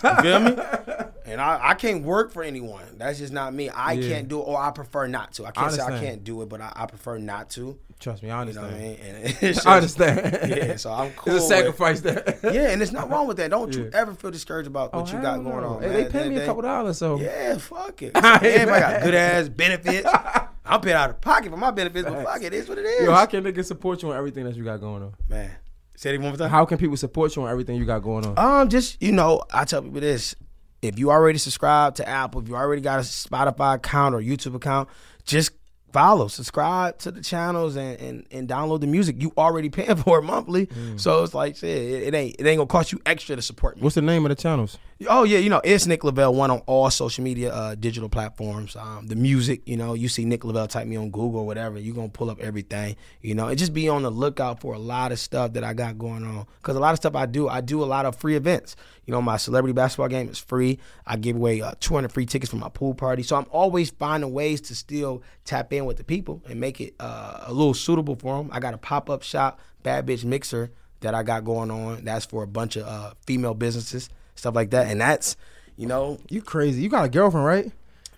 [0.04, 0.58] you feel me?
[1.26, 2.84] And I, I can't work for anyone.
[2.98, 3.70] That's just not me.
[3.70, 4.08] I Yeah.
[4.10, 5.46] can't do it, or I prefer not to.
[5.46, 7.80] I can't say I can't do it, but I, I prefer not to.
[8.04, 9.24] Trust me, I You know I understand.
[9.24, 9.34] mean?
[9.54, 10.40] Just- I understand.
[10.50, 11.36] Yeah, so I'm cool.
[11.36, 12.40] It's a sacrifice that.
[12.44, 13.50] Yeah, and there's not wrong with that.
[13.50, 15.82] Don't you ever feel discouraged about what Oh, you got going on.
[15.82, 16.04] Hey, man.
[16.04, 18.12] they pay me a couple dollars, so Yeah, fuck it.
[18.16, 20.08] Everybody got good ass benefits.
[20.66, 22.86] I'm paying out of pocket for my benefits, but fuck it, it is what it
[22.86, 23.06] is.
[23.06, 25.14] Yo, how can niggas support you on everything that you got going on?
[25.30, 25.50] Man,
[25.96, 26.50] say it one more time.
[26.50, 28.38] How can people support you on everything you got going on?
[28.38, 30.36] Um, just you know, I tell people this:
[30.82, 34.56] if you already subscribe to Apple, if you already got a Spotify account or YouTube
[34.56, 34.90] account,
[35.26, 35.52] just
[35.94, 39.22] follow, subscribe to the channels, and and, and download the music.
[39.22, 40.68] You already paying for it monthly,
[40.98, 41.70] so it's like shit.
[41.70, 43.84] It, it ain't it ain't gonna cost you extra to support me.
[43.84, 44.78] What's the name of the channels?
[45.08, 48.76] Oh yeah, you know it's Nick Lavelle one on all social media, uh, digital platforms.
[48.76, 51.78] Um, the music, you know, you see Nick Lavelle, type me on Google or whatever,
[51.78, 54.80] you gonna pull up everything, you know, and just be on the lookout for a
[54.80, 56.46] lot of stuff that I got going on.
[56.62, 58.76] Cause a lot of stuff I do, I do a lot of free events.
[59.06, 60.80] You know, my celebrity basketball game is free.
[61.06, 63.22] I give away uh, 200 free tickets for my pool party.
[63.24, 66.94] So I'm always finding ways to still tap in with the people and make it
[67.00, 68.50] uh, a little suitable for them.
[68.54, 72.06] I got a pop up shop, Bad Bitch Mixer that I got going on.
[72.06, 74.88] That's for a bunch of uh, female businesses, stuff like that.
[74.88, 75.36] And that's,
[75.76, 76.82] you know, You crazy?
[76.82, 77.72] You got a girlfriend, right?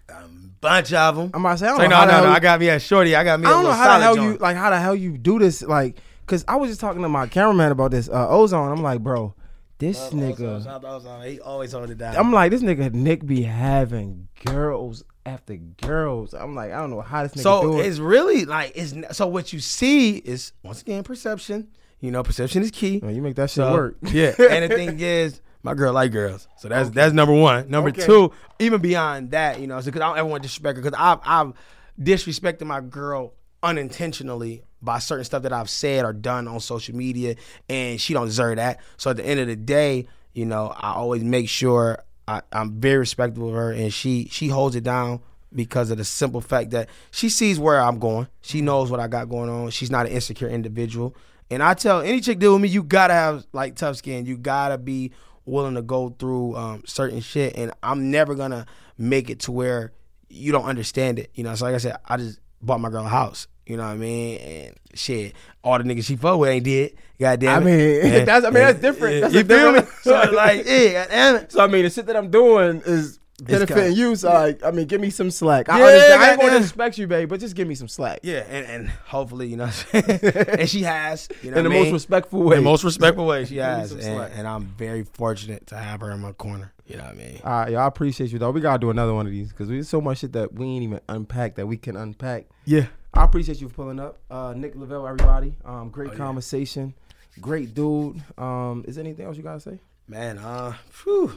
[0.07, 0.27] a
[0.61, 1.31] bunch of them.
[1.33, 2.27] I'm about to say, I don't Say, know no, no, no.
[2.29, 3.15] you- I got me a shorty.
[3.15, 4.95] I got me a I don't know how the hell you like how the hell
[4.95, 5.63] you do this.
[5.63, 8.71] Like, cause I was just talking to my cameraman about this uh, ozone.
[8.71, 9.33] I'm like, bro,
[9.77, 10.63] this nigga.
[10.63, 11.25] Shout out to Ozone.
[11.27, 12.15] He always hold it down.
[12.15, 16.33] I'm like, this nigga Nick be having girls after girls.
[16.33, 17.85] I'm like, I don't know how this nigga so do it.
[17.87, 21.67] it's really like it's so what you see is once again perception.
[21.99, 23.01] You know, perception is key.
[23.03, 23.97] You make that shit So, work.
[24.03, 24.33] Yeah.
[24.37, 27.69] and the thing is, my girl like girls, so that's that's number one.
[27.69, 28.05] Number Okay.
[28.05, 30.99] two, even beyond that, you know, because I don't ever want to disrespect her because
[30.99, 31.53] I've I've
[31.99, 37.35] disrespected my girl unintentionally by certain stuff that I've said or done on social media,
[37.67, 38.79] and she don't deserve that.
[38.97, 42.79] So at the end of the day, you know, I always make sure I, I'm
[42.79, 45.21] very respectful of her, and she she holds it down
[45.53, 48.27] because of the simple fact that she sees where I'm going.
[48.41, 49.71] She knows what I got going on.
[49.71, 51.15] She's not an insecure individual.
[51.49, 54.25] And I tell any chick deal with me, you gotta have like tough skin.
[54.25, 55.11] You gotta be
[55.45, 57.55] willing to go through um, certain shit.
[57.55, 58.65] And I'm never gonna
[58.97, 59.91] make it to where
[60.29, 61.31] you don't understand it.
[61.35, 63.47] You know, so like I said, I just bought my girl a house.
[63.65, 64.37] You know what I mean?
[64.39, 66.95] And shit, all the niggas she fuck with ain't did.
[67.19, 67.49] Goddamn.
[67.49, 68.03] I it.
[68.03, 69.21] mean, And- that's- I mean, that's different.
[69.21, 69.81] That's you feel me?
[70.01, 71.51] So like, yeah, goddamn it.
[71.51, 74.15] So I mean, the shit that I'm doing is benefiting you.
[74.15, 75.67] So like, I mean, give me some slack.
[75.69, 76.21] I Yeah, understand.
[76.23, 78.19] I ain't gonna disrespect you, babe, but just give me some slack.
[78.23, 80.47] Yeah, and, and hopefully, you know, what I'm saying?
[80.59, 82.57] and she has, you know, in the I most respectful way.
[82.57, 84.03] In the most respectful way she has, and,
[84.33, 86.71] and I'm very fortunate to have her in my corner.
[86.87, 87.41] You know what I mean?
[87.43, 87.79] All right, y'all.
[87.81, 88.51] I appreciate you though.
[88.51, 90.83] We gotta do another one of these because there's so much shit that we ain't
[90.83, 92.45] even unpack that we can unpack.
[92.65, 92.85] Yeah.
[93.15, 95.55] I appreciate you for pulling up, uh, Nick Lavelle, everybody.
[95.63, 96.17] Um, great Oh, yeah.
[96.17, 96.93] conversation,
[97.39, 98.21] great dude.
[98.37, 99.79] Um, is there anything else you gotta say?
[100.07, 101.31] Man, uh, phew.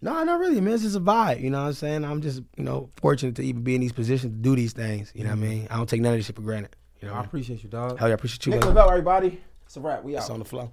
[0.00, 0.74] No, not really, man.
[0.74, 1.40] It's just a vibe.
[1.40, 2.04] You know what I'm saying?
[2.04, 5.10] I'm just, you know, fortunate to even be in these positions to do these things.
[5.14, 5.66] You know what I mean?
[5.70, 6.76] I don't take none of this shit for granted.
[7.00, 7.98] You know I appreciate you, dog.
[7.98, 8.52] Hell yeah, I appreciate you.
[8.52, 8.64] Nick.
[8.64, 9.40] Lavelle, everybody.
[9.66, 10.04] It's a wrap.
[10.04, 10.20] We out.
[10.20, 10.70] It's on the flow.